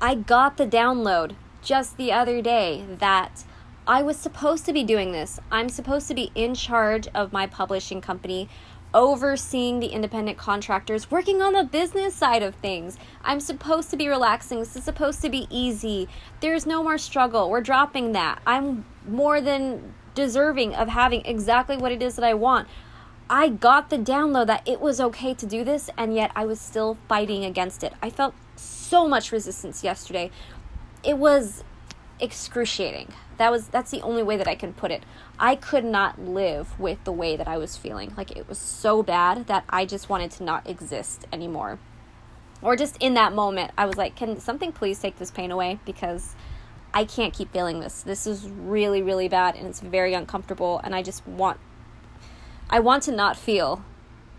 I 0.02 0.16
got 0.16 0.58
the 0.58 0.68
download 0.68 1.36
just 1.62 1.96
the 1.98 2.12
other 2.12 2.42
day 2.42 2.84
that 3.00 3.46
I 3.88 4.02
was 4.02 4.18
supposed 4.18 4.66
to 4.66 4.74
be 4.74 4.84
doing 4.84 5.12
this. 5.12 5.40
I'm 5.52 5.70
supposed 5.70 6.08
to 6.10 6.13
be 6.13 6.32
in 6.36 6.56
charge 6.56 7.08
of 7.13 7.34
my 7.34 7.48
publishing 7.48 8.02
company, 8.02 8.50
overseeing 8.94 9.80
the 9.80 9.88
independent 9.88 10.38
contractors, 10.38 11.10
working 11.10 11.42
on 11.42 11.54
the 11.54 11.63
business 11.63 12.13
side 12.13 12.44
of 12.44 12.56
things. 12.56 12.98
I'm 13.24 13.40
supposed 13.40 13.90
to 13.92 13.98
be 13.98 14.08
relaxing. 14.08 14.60
This 14.60 14.75
is 14.75 14.84
supposed 14.84 15.22
to 15.22 15.30
be 15.30 15.48
easy. 15.50 16.08
There's 16.42 16.66
no 16.66 16.84
more 16.84 16.98
struggle. 16.98 17.50
We're 17.50 17.62
dropping 17.62 18.12
that. 18.12 18.42
I'm 18.46 18.86
more 19.08 19.42
than 19.42 19.94
deserving 20.15 20.75
of 20.75 20.89
having 20.89 21.25
exactly 21.25 21.77
what 21.77 21.91
it 21.91 22.01
is 22.01 22.15
that 22.15 22.25
I 22.25 22.34
want. 22.34 22.67
I 23.29 23.50
got 23.50 23.89
the 23.89 23.98
download 23.98 24.48
that 24.48 24.67
it 24.67 24.82
was 24.82 25.00
okay 25.00 25.34
to 25.34 25.46
do 25.46 25.63
this, 25.63 25.89
and 25.98 26.13
yet 26.13 26.32
I 26.36 26.46
was 26.46 26.60
still 26.60 26.98
fighting 27.08 27.46
against 27.46 27.84
it. 27.84 27.93
I 28.01 28.10
felt 28.10 28.36
so 28.55 29.08
much 29.08 29.32
resistance 29.32 29.84
yesterday. 29.84 30.29
It 31.03 31.17
was 31.17 31.63
excruciating. 32.20 33.13
That 33.38 33.51
was 33.51 33.67
that's 33.67 33.91
the 33.91 34.01
only 34.01 34.24
way 34.24 34.38
that 34.38 34.48
I 34.48 34.55
can 34.55 34.74
put 34.74 34.91
it. 34.91 35.03
I 35.39 35.55
could 35.55 35.84
not 35.84 36.20
live 36.20 36.79
with 36.79 37.03
the 37.03 37.12
way 37.12 37.36
that 37.36 37.48
I 37.48 37.58
was 37.58 37.75
feeling. 37.75 38.13
Like 38.15 38.32
it 38.32 38.48
was 38.48 38.60
so 38.60 39.01
bad 39.03 39.48
that 39.48 39.63
I 39.70 39.86
just 39.86 40.10
wanted 40.10 40.32
to 40.32 40.43
not 40.43 40.70
exist 40.70 41.25
anymore. 41.34 41.79
Or 42.62 42.75
just 42.75 42.96
in 43.01 43.13
that 43.15 43.34
moment, 43.34 43.72
I 43.77 43.86
was 43.86 43.98
like, 43.98 44.15
"Can 44.15 44.39
something 44.39 44.72
please 44.72 45.00
take 45.00 45.17
this 45.17 45.32
pain 45.32 45.51
away 45.51 45.79
because 45.86 46.36
I 46.94 47.06
can't 47.06 47.34
keep 47.34 47.52
feeling 47.52 47.80
this. 47.80 48.04
This 48.04 48.28
is 48.28 48.48
really, 48.48 49.02
really 49.02 49.28
bad 49.28 49.56
and 49.56 49.68
it's 49.68 49.80
very 49.80 50.14
uncomfortable 50.14 50.80
and 50.84 50.96
I 50.96 51.02
just 51.02 51.26
want 51.28 51.60
I 52.70 52.80
want 52.80 53.04
to 53.04 53.12
not 53.12 53.38
feel 53.38 53.84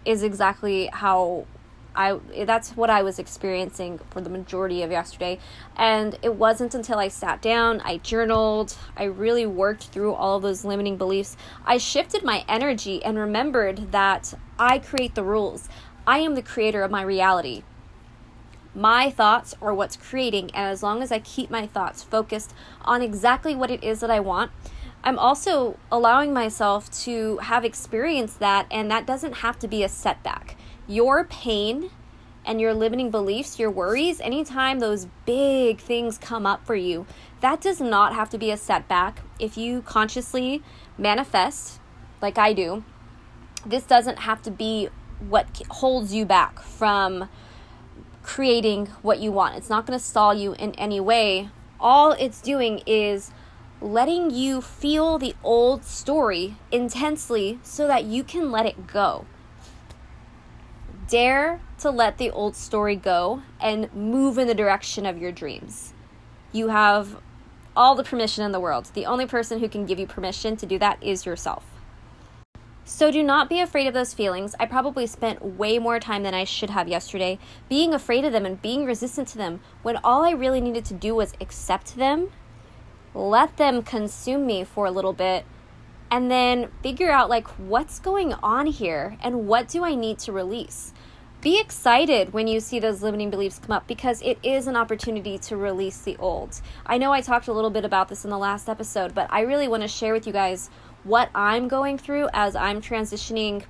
is 0.04 0.22
exactly 0.22 0.88
how 0.92 1.46
I 1.96 2.18
that's 2.44 2.76
what 2.76 2.90
I 2.90 3.02
was 3.02 3.18
experiencing 3.18 4.00
for 4.10 4.20
the 4.20 4.30
majority 4.30 4.82
of 4.82 4.90
yesterday. 4.90 5.38
And 5.76 6.18
it 6.22 6.34
wasn't 6.34 6.74
until 6.74 6.98
I 6.98 7.08
sat 7.08 7.40
down, 7.40 7.80
I 7.84 7.98
journaled, 7.98 8.76
I 8.96 9.04
really 9.04 9.46
worked 9.46 9.84
through 9.84 10.14
all 10.14 10.36
of 10.36 10.42
those 10.42 10.64
limiting 10.64 10.96
beliefs. 10.96 11.36
I 11.64 11.78
shifted 11.78 12.24
my 12.24 12.44
energy 12.48 13.04
and 13.04 13.18
remembered 13.18 13.92
that 13.92 14.34
I 14.58 14.78
create 14.78 15.14
the 15.14 15.24
rules. 15.24 15.68
I 16.06 16.18
am 16.18 16.34
the 16.34 16.42
creator 16.42 16.82
of 16.82 16.90
my 16.90 17.02
reality 17.02 17.62
my 18.74 19.10
thoughts 19.10 19.54
are 19.60 19.74
what's 19.74 19.96
creating. 19.96 20.50
And 20.54 20.70
as 20.70 20.82
long 20.82 21.02
as 21.02 21.12
I 21.12 21.18
keep 21.20 21.50
my 21.50 21.66
thoughts 21.66 22.02
focused 22.02 22.54
on 22.82 23.02
exactly 23.02 23.54
what 23.54 23.70
it 23.70 23.82
is 23.84 24.00
that 24.00 24.10
I 24.10 24.20
want, 24.20 24.50
I'm 25.02 25.18
also 25.18 25.78
allowing 25.92 26.32
myself 26.32 26.90
to 27.02 27.36
have 27.38 27.64
experienced 27.64 28.38
that, 28.40 28.66
and 28.70 28.90
that 28.90 29.06
doesn't 29.06 29.34
have 29.34 29.58
to 29.58 29.68
be 29.68 29.82
a 29.82 29.88
setback. 29.88 30.56
Your 30.86 31.24
pain 31.24 31.90
and 32.46 32.60
your 32.60 32.72
limiting 32.74 33.10
beliefs, 33.10 33.58
your 33.58 33.70
worries, 33.70 34.20
anytime 34.20 34.78
those 34.78 35.06
big 35.26 35.78
things 35.78 36.18
come 36.18 36.46
up 36.46 36.66
for 36.66 36.74
you, 36.74 37.06
that 37.40 37.60
does 37.60 37.80
not 37.80 38.14
have 38.14 38.30
to 38.30 38.38
be 38.38 38.50
a 38.50 38.56
setback. 38.56 39.20
If 39.38 39.58
you 39.58 39.82
consciously 39.82 40.62
manifest, 40.96 41.80
like 42.22 42.38
I 42.38 42.52
do, 42.52 42.84
this 43.66 43.84
doesn't 43.84 44.20
have 44.20 44.42
to 44.42 44.50
be 44.50 44.88
what 45.28 45.62
holds 45.68 46.14
you 46.14 46.24
back 46.24 46.60
from 46.60 47.28
creating 48.24 48.86
what 49.02 49.20
you 49.20 49.30
want. 49.30 49.56
It's 49.56 49.70
not 49.70 49.86
going 49.86 49.98
to 49.98 50.04
stall 50.04 50.34
you 50.34 50.54
in 50.54 50.72
any 50.72 50.98
way. 50.98 51.50
All 51.78 52.12
it's 52.12 52.40
doing 52.40 52.82
is 52.86 53.30
letting 53.80 54.30
you 54.30 54.60
feel 54.60 55.18
the 55.18 55.34
old 55.44 55.84
story 55.84 56.56
intensely 56.72 57.58
so 57.62 57.86
that 57.86 58.04
you 58.04 58.24
can 58.24 58.50
let 58.50 58.66
it 58.66 58.86
go. 58.86 59.26
Dare 61.06 61.60
to 61.78 61.90
let 61.90 62.16
the 62.16 62.30
old 62.30 62.56
story 62.56 62.96
go 62.96 63.42
and 63.60 63.92
move 63.94 64.38
in 64.38 64.48
the 64.48 64.54
direction 64.54 65.04
of 65.04 65.18
your 65.18 65.30
dreams. 65.30 65.92
You 66.50 66.68
have 66.68 67.20
all 67.76 67.94
the 67.94 68.04
permission 68.04 68.44
in 68.44 68.52
the 68.52 68.60
world. 68.60 68.90
The 68.94 69.04
only 69.04 69.26
person 69.26 69.58
who 69.60 69.68
can 69.68 69.84
give 69.84 69.98
you 69.98 70.06
permission 70.06 70.56
to 70.56 70.66
do 70.66 70.78
that 70.78 71.02
is 71.02 71.26
yourself. 71.26 71.73
So 72.86 73.10
do 73.10 73.22
not 73.22 73.48
be 73.48 73.60
afraid 73.60 73.86
of 73.86 73.94
those 73.94 74.12
feelings. 74.12 74.54
I 74.60 74.66
probably 74.66 75.06
spent 75.06 75.42
way 75.42 75.78
more 75.78 75.98
time 75.98 76.22
than 76.22 76.34
I 76.34 76.44
should 76.44 76.70
have 76.70 76.86
yesterday 76.86 77.38
being 77.68 77.94
afraid 77.94 78.24
of 78.24 78.32
them 78.32 78.44
and 78.44 78.60
being 78.60 78.84
resistant 78.84 79.28
to 79.28 79.38
them 79.38 79.60
when 79.82 79.96
all 80.04 80.22
I 80.22 80.32
really 80.32 80.60
needed 80.60 80.84
to 80.86 80.94
do 80.94 81.14
was 81.14 81.32
accept 81.40 81.96
them, 81.96 82.30
let 83.14 83.56
them 83.56 83.82
consume 83.82 84.44
me 84.46 84.64
for 84.64 84.84
a 84.84 84.90
little 84.90 85.14
bit, 85.14 85.46
and 86.10 86.30
then 86.30 86.68
figure 86.82 87.10
out 87.10 87.30
like 87.30 87.48
what's 87.58 87.98
going 88.00 88.34
on 88.34 88.66
here 88.66 89.16
and 89.22 89.48
what 89.48 89.66
do 89.66 89.82
I 89.82 89.94
need 89.94 90.18
to 90.20 90.32
release. 90.32 90.92
Be 91.40 91.60
excited 91.60 92.32
when 92.32 92.46
you 92.46 92.60
see 92.60 92.78
those 92.78 93.02
limiting 93.02 93.30
beliefs 93.30 93.58
come 93.58 93.76
up 93.76 93.86
because 93.86 94.22
it 94.22 94.38
is 94.42 94.66
an 94.66 94.76
opportunity 94.76 95.36
to 95.38 95.56
release 95.56 95.98
the 95.98 96.16
old. 96.18 96.60
I 96.86 96.96
know 96.96 97.12
I 97.12 97.20
talked 97.20 97.48
a 97.48 97.52
little 97.52 97.70
bit 97.70 97.84
about 97.84 98.08
this 98.08 98.24
in 98.24 98.30
the 98.30 98.38
last 98.38 98.68
episode, 98.68 99.14
but 99.14 99.26
I 99.30 99.40
really 99.40 99.68
want 99.68 99.82
to 99.82 99.88
share 99.88 100.12
with 100.12 100.26
you 100.26 100.32
guys 100.32 100.70
what 101.04 101.30
I'm 101.34 101.68
going 101.68 101.98
through 101.98 102.28
as 102.32 102.56
I'm 102.56 102.80
transitioning 102.80 103.64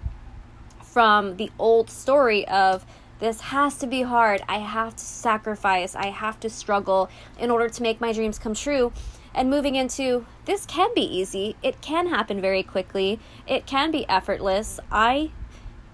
from 0.82 1.36
the 1.36 1.50
old 1.58 1.90
story 1.90 2.46
of 2.48 2.86
this 3.18 3.40
has 3.42 3.76
to 3.78 3.86
be 3.86 4.02
hard. 4.02 4.42
I 4.48 4.58
have 4.58 4.96
to 4.96 5.04
sacrifice. 5.04 5.94
I 5.94 6.06
have 6.06 6.38
to 6.40 6.50
struggle 6.50 7.10
in 7.38 7.50
order 7.50 7.68
to 7.68 7.82
make 7.82 8.00
my 8.00 8.12
dreams 8.12 8.38
come 8.38 8.54
true. 8.54 8.92
And 9.34 9.50
moving 9.50 9.74
into 9.74 10.26
this 10.44 10.66
can 10.66 10.90
be 10.94 11.02
easy. 11.02 11.56
It 11.62 11.80
can 11.80 12.08
happen 12.08 12.40
very 12.40 12.62
quickly. 12.62 13.18
It 13.46 13.66
can 13.66 13.90
be 13.90 14.08
effortless. 14.08 14.78
I 14.92 15.30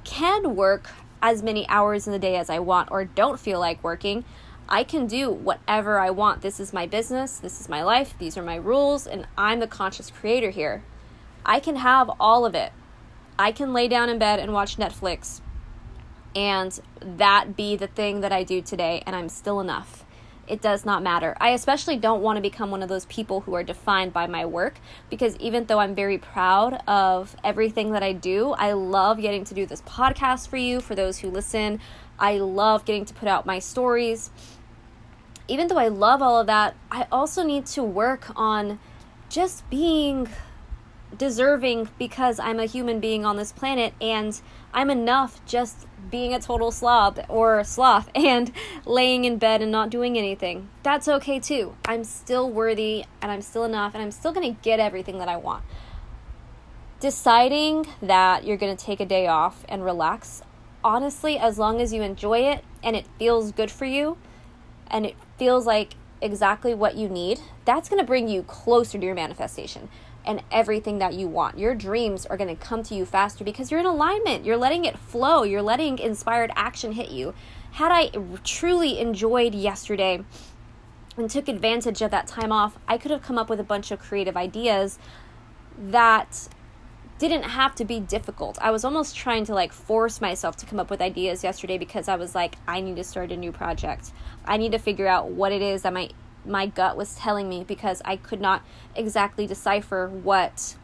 can 0.04 0.54
work 0.54 0.90
as 1.23 1.42
many 1.42 1.68
hours 1.68 2.06
in 2.06 2.12
the 2.12 2.18
day 2.18 2.37
as 2.37 2.50
I 2.50 2.59
want 2.59 2.90
or 2.90 3.04
don't 3.04 3.40
feel 3.40 3.61
like 3.61 3.82
working. 3.85 4.25
I 4.68 4.85
can 4.85 5.06
do 5.06 5.30
whatever 5.30 5.99
I 5.99 6.11
want. 6.11 6.42
This 6.42 6.61
is 6.61 6.73
my 6.73 6.87
business. 6.87 7.38
This 7.38 7.61
is 7.61 7.68
my 7.68 7.82
life. 7.82 8.14
These 8.18 8.37
are 8.37 8.42
my 8.42 8.56
rules. 8.56 9.06
And 9.06 9.26
I'm 9.37 9.61
the 9.61 9.66
conscious 9.66 10.11
creator 10.11 10.50
here. 10.50 10.82
I 11.44 11.61
can 11.61 11.76
have 11.76 12.11
all 12.20 12.44
of 12.44 12.54
it. 12.54 12.73
I 13.38 13.52
can 13.52 13.73
lay 13.73 13.88
down 13.88 14.09
in 14.09 14.18
bed 14.18 14.38
and 14.38 14.52
watch 14.52 14.76
Netflix 14.76 15.40
and 16.35 16.78
that 17.00 17.56
be 17.56 17.76
the 17.76 17.87
thing 17.87 18.20
that 18.20 18.32
I 18.32 18.44
do 18.44 18.61
today, 18.62 19.02
and 19.06 19.16
I'm 19.16 19.28
still 19.28 19.61
enough. 19.61 20.04
It 20.47 20.61
does 20.61 20.85
not 20.85 21.02
matter. 21.02 21.37
I 21.40 21.50
especially 21.50 21.97
don't 21.97 22.23
want 22.23 22.37
to 22.37 22.40
become 22.40 22.73
one 22.73 22.82
of 22.82 22.88
those 22.88 23.04
people 23.06 23.42
who 23.42 23.54
are 23.54 23.62
defined 23.62 24.12
by 24.12 24.26
my 24.26 24.44
work 24.47 24.80
because 25.09 25.37
even 25.37 25.66
though 25.66 25.78
I'm 25.78 25.94
very 25.94 26.18
proud 26.18 26.82
of 26.88 27.37
everything 27.44 27.92
that 27.92 28.02
I 28.02 28.12
do, 28.12 28.50
I 28.52 28.73
love 28.73 29.20
getting 29.20 29.44
to 29.44 29.54
do 29.54 29.64
this 29.64 29.80
podcast 29.82 30.49
for 30.49 30.56
you, 30.56 30.80
for 30.80 30.97
those 30.97 31.18
who 31.18 31.30
listen. 31.30 31.78
I 32.18 32.38
love 32.38 32.85
getting 32.85 33.04
to 33.04 33.14
put 33.14 33.28
out 33.28 33.47
my 33.47 33.61
stories. 33.61 34.30
Even 35.47 35.68
though 35.68 35.78
I 35.78 35.88
love 35.88 36.20
all 36.20 36.40
of 36.40 36.49
that, 36.49 36.75
I 36.90 37.06
also 37.12 37.44
need 37.44 37.66
to 37.66 37.85
work 37.85 38.32
on 38.35 38.80
just 39.28 39.68
being 39.70 40.28
deserving 41.16 41.88
because 41.98 42.38
I'm 42.38 42.60
a 42.60 42.66
human 42.66 43.00
being 43.00 43.24
on 43.24 43.36
this 43.36 43.52
planet 43.52 43.94
and 44.00 44.40
I'm 44.72 44.90
enough 44.90 45.44
just 45.44 45.86
being 46.10 46.34
a 46.34 46.40
total 46.40 46.70
slob 46.70 47.20
or 47.28 47.62
sloth 47.64 48.08
and 48.14 48.52
laying 48.84 49.24
in 49.24 49.38
bed 49.38 49.62
and 49.62 49.70
not 49.70 49.90
doing 49.90 50.16
anything. 50.16 50.68
That's 50.82 51.08
okay 51.08 51.40
too. 51.40 51.74
I'm 51.84 52.04
still 52.04 52.50
worthy 52.50 53.04
and 53.20 53.30
I'm 53.30 53.42
still 53.42 53.64
enough 53.64 53.94
and 53.94 54.02
I'm 54.02 54.10
still 54.10 54.32
going 54.32 54.54
to 54.54 54.60
get 54.62 54.80
everything 54.80 55.18
that 55.18 55.28
I 55.28 55.36
want. 55.36 55.64
Deciding 57.00 57.86
that 58.02 58.44
you're 58.44 58.58
going 58.58 58.76
to 58.76 58.84
take 58.84 59.00
a 59.00 59.06
day 59.06 59.26
off 59.26 59.64
and 59.68 59.84
relax, 59.84 60.42
honestly, 60.84 61.38
as 61.38 61.58
long 61.58 61.80
as 61.80 61.92
you 61.92 62.02
enjoy 62.02 62.40
it 62.40 62.64
and 62.82 62.94
it 62.94 63.06
feels 63.18 63.52
good 63.52 63.70
for 63.70 63.86
you 63.86 64.18
and 64.86 65.06
it 65.06 65.16
feels 65.38 65.66
like 65.66 65.94
exactly 66.20 66.74
what 66.74 66.96
you 66.96 67.08
need, 67.08 67.40
that's 67.64 67.88
going 67.88 68.00
to 68.00 68.06
bring 68.06 68.28
you 68.28 68.42
closer 68.42 68.98
to 68.98 69.04
your 69.04 69.14
manifestation 69.14 69.88
and 70.24 70.42
everything 70.50 70.98
that 70.98 71.14
you 71.14 71.26
want. 71.28 71.58
Your 71.58 71.74
dreams 71.74 72.26
are 72.26 72.36
going 72.36 72.54
to 72.54 72.62
come 72.62 72.82
to 72.84 72.94
you 72.94 73.04
faster 73.04 73.44
because 73.44 73.70
you're 73.70 73.80
in 73.80 73.86
alignment. 73.86 74.44
You're 74.44 74.56
letting 74.56 74.84
it 74.84 74.98
flow. 74.98 75.42
You're 75.42 75.62
letting 75.62 75.98
inspired 75.98 76.50
action 76.54 76.92
hit 76.92 77.10
you. 77.10 77.34
Had 77.72 77.92
I 77.92 78.10
truly 78.44 78.98
enjoyed 78.98 79.54
yesterday 79.54 80.24
and 81.16 81.30
took 81.30 81.48
advantage 81.48 82.02
of 82.02 82.10
that 82.10 82.26
time 82.26 82.52
off, 82.52 82.78
I 82.88 82.98
could 82.98 83.10
have 83.10 83.22
come 83.22 83.38
up 83.38 83.48
with 83.48 83.60
a 83.60 83.64
bunch 83.64 83.90
of 83.90 83.98
creative 83.98 84.36
ideas 84.36 84.98
that 85.78 86.48
didn't 87.18 87.42
have 87.42 87.74
to 87.74 87.84
be 87.84 88.00
difficult. 88.00 88.58
I 88.62 88.70
was 88.70 88.84
almost 88.84 89.14
trying 89.14 89.44
to 89.44 89.54
like 89.54 89.72
force 89.72 90.20
myself 90.20 90.56
to 90.56 90.66
come 90.66 90.80
up 90.80 90.88
with 90.88 91.02
ideas 91.02 91.44
yesterday 91.44 91.76
because 91.76 92.08
I 92.08 92.16
was 92.16 92.34
like 92.34 92.56
I 92.66 92.80
need 92.80 92.96
to 92.96 93.04
start 93.04 93.30
a 93.30 93.36
new 93.36 93.52
project. 93.52 94.12
I 94.46 94.56
need 94.56 94.72
to 94.72 94.78
figure 94.78 95.06
out 95.06 95.28
what 95.28 95.52
it 95.52 95.60
is 95.60 95.82
that 95.82 95.92
my 95.92 96.10
my 96.44 96.66
gut 96.66 96.97
was 96.97 97.14
telling 97.14 97.49
me 97.49 97.64
because 97.64 98.00
I 98.04 98.16
could 98.16 98.40
not 98.40 98.62
exactly 98.94 99.47
decipher 99.47 100.09
what 100.09 100.76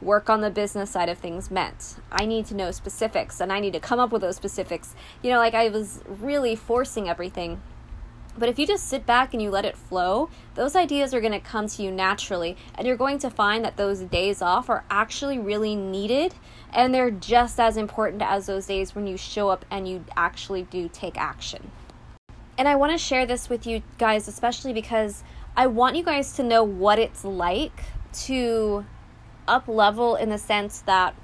work 0.00 0.28
on 0.28 0.40
the 0.40 0.50
business 0.50 0.90
side 0.90 1.08
of 1.08 1.18
things 1.18 1.50
meant. 1.50 1.96
I 2.10 2.26
need 2.26 2.46
to 2.46 2.54
know 2.54 2.70
specifics 2.70 3.40
and 3.40 3.52
I 3.52 3.60
need 3.60 3.72
to 3.72 3.80
come 3.80 4.00
up 4.00 4.10
with 4.10 4.22
those 4.22 4.36
specifics. 4.36 4.94
You 5.22 5.30
know, 5.30 5.38
like 5.38 5.54
I 5.54 5.68
was 5.68 6.00
really 6.06 6.56
forcing 6.56 7.08
everything. 7.08 7.60
But 8.36 8.48
if 8.48 8.58
you 8.58 8.66
just 8.66 8.88
sit 8.88 9.04
back 9.04 9.34
and 9.34 9.42
you 9.42 9.50
let 9.50 9.66
it 9.66 9.76
flow, 9.76 10.30
those 10.54 10.74
ideas 10.74 11.12
are 11.12 11.20
going 11.20 11.32
to 11.32 11.40
come 11.40 11.68
to 11.68 11.82
you 11.82 11.90
naturally. 11.90 12.56
And 12.74 12.86
you're 12.86 12.96
going 12.96 13.18
to 13.18 13.30
find 13.30 13.62
that 13.64 13.76
those 13.76 14.00
days 14.00 14.40
off 14.40 14.70
are 14.70 14.84
actually 14.90 15.38
really 15.38 15.76
needed. 15.76 16.34
And 16.72 16.94
they're 16.94 17.10
just 17.10 17.60
as 17.60 17.76
important 17.76 18.22
as 18.22 18.46
those 18.46 18.66
days 18.66 18.94
when 18.94 19.06
you 19.06 19.18
show 19.18 19.50
up 19.50 19.66
and 19.70 19.86
you 19.86 20.04
actually 20.16 20.62
do 20.62 20.88
take 20.90 21.18
action. 21.18 21.70
And 22.62 22.68
I 22.68 22.76
want 22.76 22.92
to 22.92 22.98
share 22.98 23.26
this 23.26 23.50
with 23.50 23.66
you 23.66 23.82
guys, 23.98 24.28
especially 24.28 24.72
because 24.72 25.24
I 25.56 25.66
want 25.66 25.96
you 25.96 26.04
guys 26.04 26.34
to 26.34 26.44
know 26.44 26.62
what 26.62 26.96
it's 27.00 27.24
like 27.24 27.82
to 28.26 28.86
up 29.48 29.66
level 29.66 30.14
in 30.14 30.28
the 30.28 30.38
sense 30.38 30.80
that, 30.82 31.16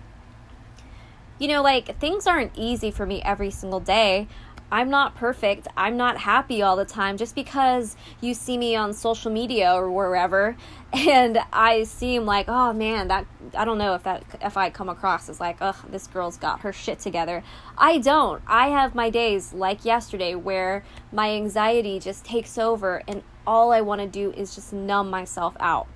you 1.39 1.47
know, 1.47 1.63
like 1.63 1.97
things 2.01 2.27
aren't 2.27 2.51
easy 2.57 2.91
for 2.91 3.07
me 3.07 3.23
every 3.23 3.53
single 3.53 3.79
day. 3.79 4.27
I'm 4.71 4.91
not 4.91 5.15
perfect. 5.15 5.67
I'm 5.77 5.97
not 5.97 6.19
happy 6.19 6.61
all 6.61 6.77
the 6.77 6.85
time 6.85 7.17
just 7.17 7.35
because 7.35 7.97
you 8.21 8.35
see 8.35 8.59
me 8.59 8.77
on 8.77 8.93
social 8.93 9.31
media 9.31 9.73
or 9.73 9.91
wherever 9.91 10.57
and 10.93 11.39
I 11.53 11.85
seem 11.85 12.27
like, 12.27 12.47
oh 12.49 12.73
man, 12.73 13.09
that 13.09 13.27
I 13.55 13.65
don't 13.65 13.79
know 13.79 13.95
if 13.95 14.03
that 14.03 14.25
if 14.43 14.57
I 14.57 14.71
come 14.71 14.89
across 14.89 15.29
as 15.29 15.41
like, 15.41 15.59
oh, 15.61 15.77
this 15.91 16.07
girl's 16.07 16.37
got 16.37 16.61
her 16.61 16.73
shit 16.73 16.99
together. 16.99 17.43
I 17.77 17.99
don't. 17.99 18.43
I 18.47 18.69
have 18.69 18.95
my 18.95 19.11
days 19.11 19.53
like 19.53 19.85
yesterday 19.85 20.35
where 20.35 20.85
my 21.13 21.31
anxiety 21.31 21.99
just 21.99 22.25
takes 22.25 22.59
over 22.59 23.03
and 23.09 23.23
all 23.47 23.73
I 23.73 23.81
want 23.81 24.03
to 24.03 24.07
do 24.07 24.33
is 24.33 24.55
just 24.55 24.73
numb 24.73 25.09
myself 25.09 25.57
out. 25.61 25.89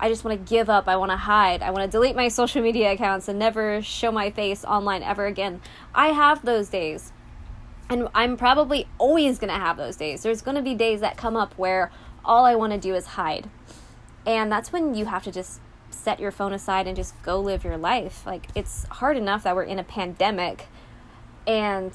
I 0.00 0.08
just 0.08 0.24
want 0.24 0.38
to 0.38 0.48
give 0.48 0.70
up. 0.70 0.86
I 0.86 0.96
want 0.96 1.10
to 1.10 1.16
hide. 1.16 1.62
I 1.62 1.70
want 1.70 1.84
to 1.84 1.90
delete 1.90 2.14
my 2.14 2.28
social 2.40 2.62
media 2.62 2.92
accounts 2.92 3.28
and 3.28 3.38
never 3.38 3.82
show 3.82 4.10
my 4.10 4.30
face 4.30 4.64
online 4.64 5.02
ever 5.02 5.26
again. 5.26 5.60
I 5.94 6.08
have 6.08 6.44
those 6.44 6.68
days 6.68 7.12
and 7.90 8.08
I'm 8.14 8.36
probably 8.36 8.86
always 8.98 9.38
going 9.38 9.52
to 9.52 9.58
have 9.58 9.76
those 9.76 9.96
days. 9.96 10.22
There's 10.22 10.42
going 10.42 10.56
to 10.56 10.62
be 10.62 10.74
days 10.74 11.00
that 11.00 11.16
come 11.16 11.36
up 11.36 11.54
where 11.54 11.90
all 12.24 12.44
I 12.44 12.54
want 12.54 12.72
to 12.72 12.78
do 12.78 12.94
is 12.94 13.06
hide. 13.06 13.48
And 14.26 14.52
that's 14.52 14.72
when 14.72 14.94
you 14.94 15.06
have 15.06 15.24
to 15.24 15.32
just 15.32 15.60
set 15.90 16.20
your 16.20 16.30
phone 16.30 16.52
aside 16.52 16.86
and 16.86 16.96
just 16.96 17.20
go 17.22 17.40
live 17.40 17.64
your 17.64 17.78
life. 17.78 18.26
Like, 18.26 18.48
it's 18.54 18.84
hard 18.86 19.16
enough 19.16 19.44
that 19.44 19.56
we're 19.56 19.62
in 19.62 19.78
a 19.78 19.84
pandemic, 19.84 20.66
and 21.46 21.92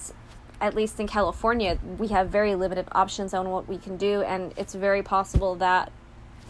at 0.60 0.76
least 0.76 1.00
in 1.00 1.08
California, 1.08 1.78
we 1.98 2.08
have 2.08 2.30
very 2.30 2.56
limited 2.56 2.88
options 2.92 3.34
on 3.34 3.50
what 3.50 3.68
we 3.68 3.78
can 3.78 3.98
do, 3.98 4.22
and 4.24 4.54
it's 4.58 4.74
very 4.74 5.04
possible 5.04 5.56
that 5.56 5.92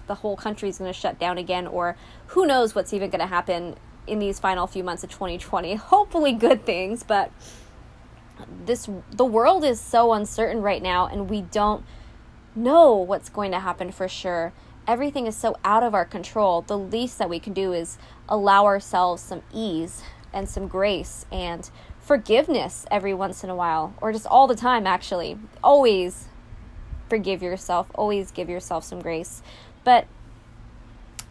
the 0.07 0.15
whole 0.15 0.35
country 0.35 0.69
is 0.69 0.77
going 0.77 0.91
to 0.91 0.97
shut 0.97 1.19
down 1.19 1.37
again, 1.37 1.67
or 1.67 1.97
who 2.27 2.45
knows 2.45 2.75
what's 2.75 2.93
even 2.93 3.09
going 3.09 3.21
to 3.21 3.27
happen 3.27 3.75
in 4.07 4.19
these 4.19 4.39
final 4.39 4.67
few 4.67 4.83
months 4.83 5.03
of 5.03 5.09
2020. 5.09 5.75
Hopefully, 5.75 6.33
good 6.33 6.65
things, 6.65 7.03
but 7.03 7.31
this 8.65 8.89
the 9.11 9.25
world 9.25 9.63
is 9.63 9.79
so 9.79 10.13
uncertain 10.13 10.61
right 10.61 10.81
now 10.81 11.07
and 11.07 11.29
we 11.29 11.41
don't 11.41 11.83
know 12.55 12.95
what's 12.95 13.29
going 13.29 13.51
to 13.51 13.59
happen 13.59 13.91
for 13.91 14.07
sure. 14.07 14.53
Everything 14.87 15.27
is 15.27 15.35
so 15.35 15.55
out 15.63 15.83
of 15.83 15.93
our 15.93 16.05
control. 16.05 16.61
The 16.61 16.77
least 16.77 17.17
that 17.17 17.29
we 17.29 17.39
can 17.39 17.53
do 17.53 17.73
is 17.73 17.97
allow 18.27 18.65
ourselves 18.65 19.21
some 19.21 19.41
ease 19.53 20.03
and 20.33 20.49
some 20.49 20.67
grace 20.67 21.25
and 21.31 21.69
forgiveness 21.99 22.85
every 22.91 23.13
once 23.13 23.43
in 23.43 23.49
a 23.49 23.55
while 23.55 23.93
or 24.01 24.11
just 24.11 24.27
all 24.27 24.47
the 24.47 24.55
time 24.55 24.85
actually. 24.85 25.37
Always 25.63 26.27
forgive 27.09 27.41
yourself. 27.41 27.87
Always 27.95 28.31
give 28.31 28.49
yourself 28.49 28.83
some 28.83 29.01
grace. 29.01 29.41
But 29.83 30.07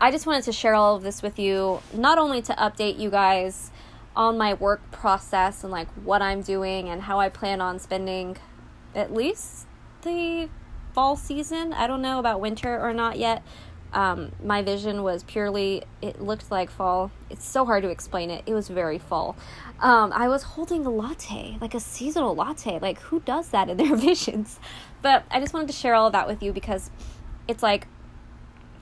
i 0.00 0.10
just 0.10 0.26
wanted 0.26 0.42
to 0.42 0.52
share 0.52 0.74
all 0.74 0.96
of 0.96 1.02
this 1.04 1.22
with 1.22 1.38
you 1.38 1.80
not 1.94 2.18
only 2.18 2.42
to 2.42 2.52
update 2.54 2.98
you 2.98 3.08
guys 3.08 3.70
on 4.14 4.36
my 4.36 4.54
work 4.54 4.90
process 4.90 5.62
and 5.64 5.72
like 5.72 5.88
what 6.04 6.22
I'm 6.22 6.42
doing 6.42 6.88
and 6.88 7.02
how 7.02 7.20
I 7.20 7.28
plan 7.28 7.60
on 7.60 7.78
spending 7.78 8.36
at 8.94 9.12
least 9.12 9.66
the 10.02 10.48
fall 10.92 11.16
season. 11.16 11.72
I 11.72 11.86
don't 11.86 12.02
know 12.02 12.18
about 12.18 12.40
winter 12.40 12.80
or 12.80 12.92
not 12.92 13.18
yet. 13.18 13.42
Um, 13.92 14.32
my 14.42 14.62
vision 14.62 15.02
was 15.02 15.22
purely, 15.22 15.82
it 16.00 16.20
looked 16.20 16.50
like 16.50 16.70
fall. 16.70 17.10
It's 17.28 17.44
so 17.44 17.66
hard 17.66 17.82
to 17.82 17.90
explain 17.90 18.30
it. 18.30 18.42
It 18.46 18.54
was 18.54 18.68
very 18.68 18.98
fall. 18.98 19.36
Um, 19.80 20.12
I 20.14 20.28
was 20.28 20.42
holding 20.42 20.86
a 20.86 20.90
latte, 20.90 21.58
like 21.60 21.74
a 21.74 21.80
seasonal 21.80 22.34
latte. 22.34 22.78
Like, 22.78 23.00
who 23.00 23.20
does 23.20 23.48
that 23.48 23.68
in 23.68 23.76
their 23.76 23.94
visions? 23.96 24.58
But 25.02 25.24
I 25.30 25.40
just 25.40 25.52
wanted 25.52 25.66
to 25.66 25.74
share 25.74 25.94
all 25.94 26.06
of 26.06 26.12
that 26.12 26.26
with 26.26 26.42
you 26.42 26.52
because 26.52 26.90
it's 27.48 27.62
like 27.62 27.86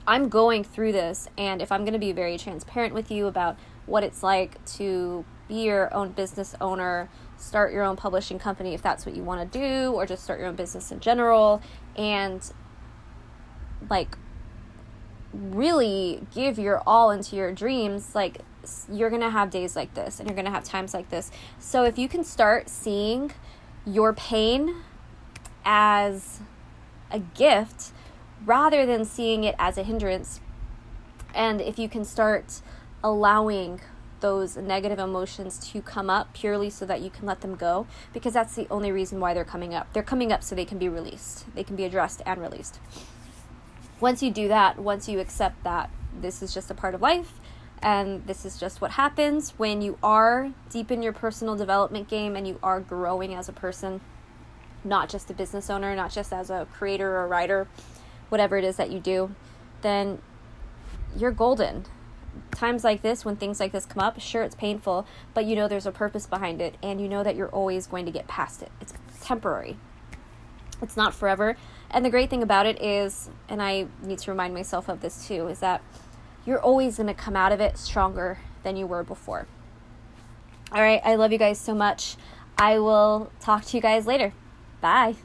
I'm 0.07 0.29
going 0.29 0.63
through 0.63 0.93
this, 0.93 1.27
and 1.37 1.61
if 1.61 1.71
I'm 1.71 1.81
going 1.81 1.93
to 1.93 1.99
be 1.99 2.11
very 2.11 2.37
transparent 2.37 2.93
with 2.93 3.11
you 3.11 3.27
about 3.27 3.57
what 3.85 4.03
it's 4.03 4.23
like 4.23 4.63
to 4.65 5.25
be 5.47 5.63
your 5.63 5.93
own 5.93 6.11
business 6.11 6.55
owner, 6.61 7.09
start 7.37 7.73
your 7.73 7.83
own 7.83 7.95
publishing 7.95 8.39
company 8.39 8.73
if 8.73 8.81
that's 8.81 9.05
what 9.05 9.15
you 9.15 9.23
want 9.23 9.51
to 9.51 9.59
do, 9.59 9.91
or 9.91 10.05
just 10.05 10.23
start 10.23 10.39
your 10.39 10.47
own 10.47 10.55
business 10.55 10.91
in 10.91 10.99
general, 10.99 11.61
and 11.95 12.53
like 13.89 14.17
really 15.33 16.25
give 16.33 16.59
your 16.59 16.81
all 16.85 17.11
into 17.11 17.35
your 17.35 17.51
dreams, 17.51 18.13
like 18.15 18.39
you're 18.91 19.09
going 19.09 19.21
to 19.21 19.29
have 19.29 19.49
days 19.49 19.75
like 19.75 19.93
this 19.95 20.19
and 20.19 20.29
you're 20.29 20.35
going 20.35 20.45
to 20.45 20.51
have 20.51 20.63
times 20.63 20.93
like 20.93 21.09
this. 21.09 21.31
So 21.59 21.83
if 21.83 21.97
you 21.97 22.07
can 22.07 22.23
start 22.23 22.69
seeing 22.69 23.31
your 23.85 24.13
pain 24.13 24.75
as 25.65 26.41
a 27.09 27.19
gift 27.19 27.91
rather 28.45 28.85
than 28.85 29.03
seeing 29.03 29.43
it 29.43 29.55
as 29.57 29.77
a 29.77 29.83
hindrance, 29.83 30.39
and 31.33 31.59
if 31.59 31.79
you 31.79 31.89
can 31.89 32.05
start 32.05 32.61
allowing 33.03 33.81
those 34.21 34.55
negative 34.55 34.99
emotions 34.99 35.57
to 35.71 35.81
come 35.81 36.09
up 36.09 36.33
purely 36.33 36.69
so 36.69 36.85
that 36.85 37.01
you 37.01 37.09
can 37.09 37.25
let 37.25 37.41
them 37.41 37.55
go 37.55 37.87
because 38.13 38.33
that's 38.33 38.55
the 38.55 38.67
only 38.69 38.91
reason 38.91 39.19
why 39.19 39.33
they're 39.33 39.43
coming 39.43 39.73
up. 39.73 39.91
They're 39.93 40.03
coming 40.03 40.31
up 40.31 40.43
so 40.43 40.55
they 40.55 40.65
can 40.65 40.77
be 40.77 40.87
released. 40.87 41.45
They 41.53 41.63
can 41.63 41.75
be 41.75 41.83
addressed 41.83 42.21
and 42.25 42.39
released. 42.39 42.79
Once 43.99 44.23
you 44.23 44.31
do 44.31 44.47
that, 44.47 44.79
once 44.79 45.09
you 45.09 45.19
accept 45.19 45.63
that 45.63 45.89
this 46.19 46.41
is 46.41 46.53
just 46.53 46.71
a 46.71 46.73
part 46.73 46.95
of 46.95 47.01
life 47.01 47.39
and 47.81 48.25
this 48.27 48.45
is 48.45 48.59
just 48.59 48.79
what 48.79 48.91
happens 48.91 49.51
when 49.57 49.81
you 49.81 49.97
are 50.03 50.51
deep 50.69 50.91
in 50.91 51.01
your 51.01 51.13
personal 51.13 51.55
development 51.55 52.07
game 52.07 52.35
and 52.35 52.47
you 52.47 52.59
are 52.61 52.79
growing 52.79 53.33
as 53.33 53.49
a 53.49 53.53
person, 53.53 54.01
not 54.83 55.09
just 55.09 55.29
a 55.31 55.33
business 55.33 55.69
owner, 55.69 55.95
not 55.95 56.11
just 56.11 56.31
as 56.31 56.49
a 56.49 56.67
creator 56.73 57.17
or 57.17 57.27
writer, 57.27 57.67
whatever 58.29 58.57
it 58.57 58.63
is 58.63 58.77
that 58.77 58.91
you 58.91 58.99
do, 58.99 59.33
then 59.81 60.19
you're 61.15 61.31
golden 61.31 61.85
times 62.51 62.83
like 62.83 63.01
this, 63.01 63.25
when 63.25 63.35
things 63.35 63.59
like 63.59 63.71
this 63.71 63.85
come 63.85 64.01
up, 64.01 64.19
sure, 64.19 64.43
it's 64.43 64.55
painful, 64.55 65.05
but 65.33 65.45
you 65.45 65.55
know 65.55 65.67
there's 65.67 65.85
a 65.85 65.91
purpose 65.91 66.25
behind 66.25 66.61
it, 66.61 66.75
and 66.81 67.01
you 67.01 67.07
know 67.07 67.23
that 67.23 67.35
you're 67.35 67.49
always 67.49 67.87
going 67.87 68.05
to 68.05 68.11
get 68.11 68.27
past 68.27 68.61
it. 68.61 68.71
It's 68.79 68.93
temporary, 69.21 69.77
it's 70.81 70.97
not 70.97 71.13
forever. 71.13 71.57
And 71.89 72.05
the 72.05 72.09
great 72.09 72.29
thing 72.29 72.41
about 72.41 72.65
it 72.65 72.81
is, 72.81 73.29
and 73.49 73.61
I 73.61 73.87
need 74.01 74.19
to 74.19 74.31
remind 74.31 74.53
myself 74.53 74.87
of 74.87 75.01
this 75.01 75.27
too, 75.27 75.47
is 75.47 75.59
that 75.59 75.81
you're 76.45 76.61
always 76.61 76.97
going 76.97 77.07
to 77.07 77.13
come 77.13 77.35
out 77.35 77.51
of 77.51 77.59
it 77.59 77.77
stronger 77.77 78.39
than 78.63 78.77
you 78.77 78.87
were 78.87 79.03
before. 79.03 79.47
All 80.71 80.81
right, 80.81 81.01
I 81.03 81.15
love 81.15 81.31
you 81.31 81.37
guys 81.37 81.59
so 81.59 81.75
much. 81.75 82.15
I 82.57 82.79
will 82.79 83.31
talk 83.41 83.65
to 83.65 83.77
you 83.77 83.81
guys 83.81 84.07
later. 84.07 84.33
Bye. 84.79 85.15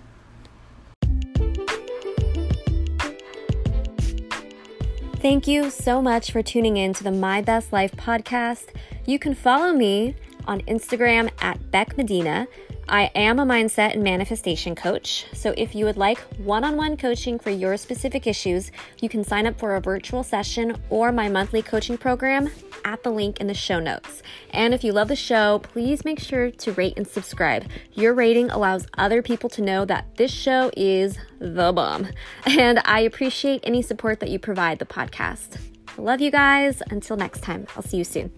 Thank 5.27 5.49
you 5.49 5.71
so 5.71 6.01
much 6.01 6.31
for 6.31 6.41
tuning 6.41 6.77
in 6.77 6.93
to 6.93 7.03
the 7.03 7.11
My 7.11 7.43
Best 7.43 7.73
Life 7.73 7.91
podcast. 7.97 8.67
You 9.07 9.19
can 9.19 9.35
follow 9.35 9.73
me 9.73 10.15
on 10.47 10.61
Instagram 10.69 11.33
at 11.41 11.73
Beck 11.73 11.97
Medina. 11.97 12.47
I 12.88 13.11
am 13.16 13.40
a 13.40 13.44
mindset 13.44 13.94
and 13.94 14.05
manifestation 14.05 14.77
coach. 14.77 15.27
So 15.33 15.53
if 15.57 15.75
you 15.75 15.85
would 15.87 15.96
like 15.96 16.20
one 16.38 16.62
on 16.62 16.77
one 16.77 16.96
coaching 16.96 17.37
for 17.37 17.51
your 17.51 17.77
specific 17.77 18.29
issues, 18.29 18.70
you 19.01 19.09
can 19.09 19.25
sign 19.25 19.44
up 19.44 19.59
for 19.59 19.75
a 19.75 19.81
virtual 19.81 20.22
session 20.22 20.77
or 20.88 21.11
my 21.11 21.29
monthly 21.29 21.62
coaching 21.62 21.99
program 21.99 22.49
at 22.85 23.03
the 23.03 23.11
link 23.11 23.40
in 23.40 23.49
the 23.49 23.55
show 23.55 23.81
notes. 23.81 24.22
And 24.51 24.72
if 24.72 24.85
you 24.85 24.92
love 24.92 25.09
the 25.09 25.16
show, 25.16 25.59
please 25.59 26.05
make 26.05 26.20
sure 26.20 26.53
to 26.53 26.72
rate 26.72 26.94
and 26.96 27.09
subscribe. 27.09 27.64
Your 27.94 28.14
rating 28.14 28.51
allows 28.51 28.87
other 28.96 29.20
people 29.20 29.51
to 29.51 29.62
know 29.62 29.85
that 29.85 30.14
this 30.16 30.31
show 30.31 30.70
is 30.77 31.18
the 31.40 31.72
bomb. 31.72 32.09
And 32.46 32.81
I 32.85 33.01
appreciate 33.01 33.61
any 33.64 33.83
support 33.83 34.20
that 34.20 34.31
you 34.31 34.38
provide 34.38 34.79
the 34.79 34.87
podcast. 34.87 35.59
love 35.99 36.20
you 36.20 36.31
guys. 36.31 36.83
Until 36.90 37.16
next 37.16 37.42
time, 37.42 37.66
I'll 37.75 37.83
see 37.83 37.96
you 37.96 38.05
soon. 38.05 38.31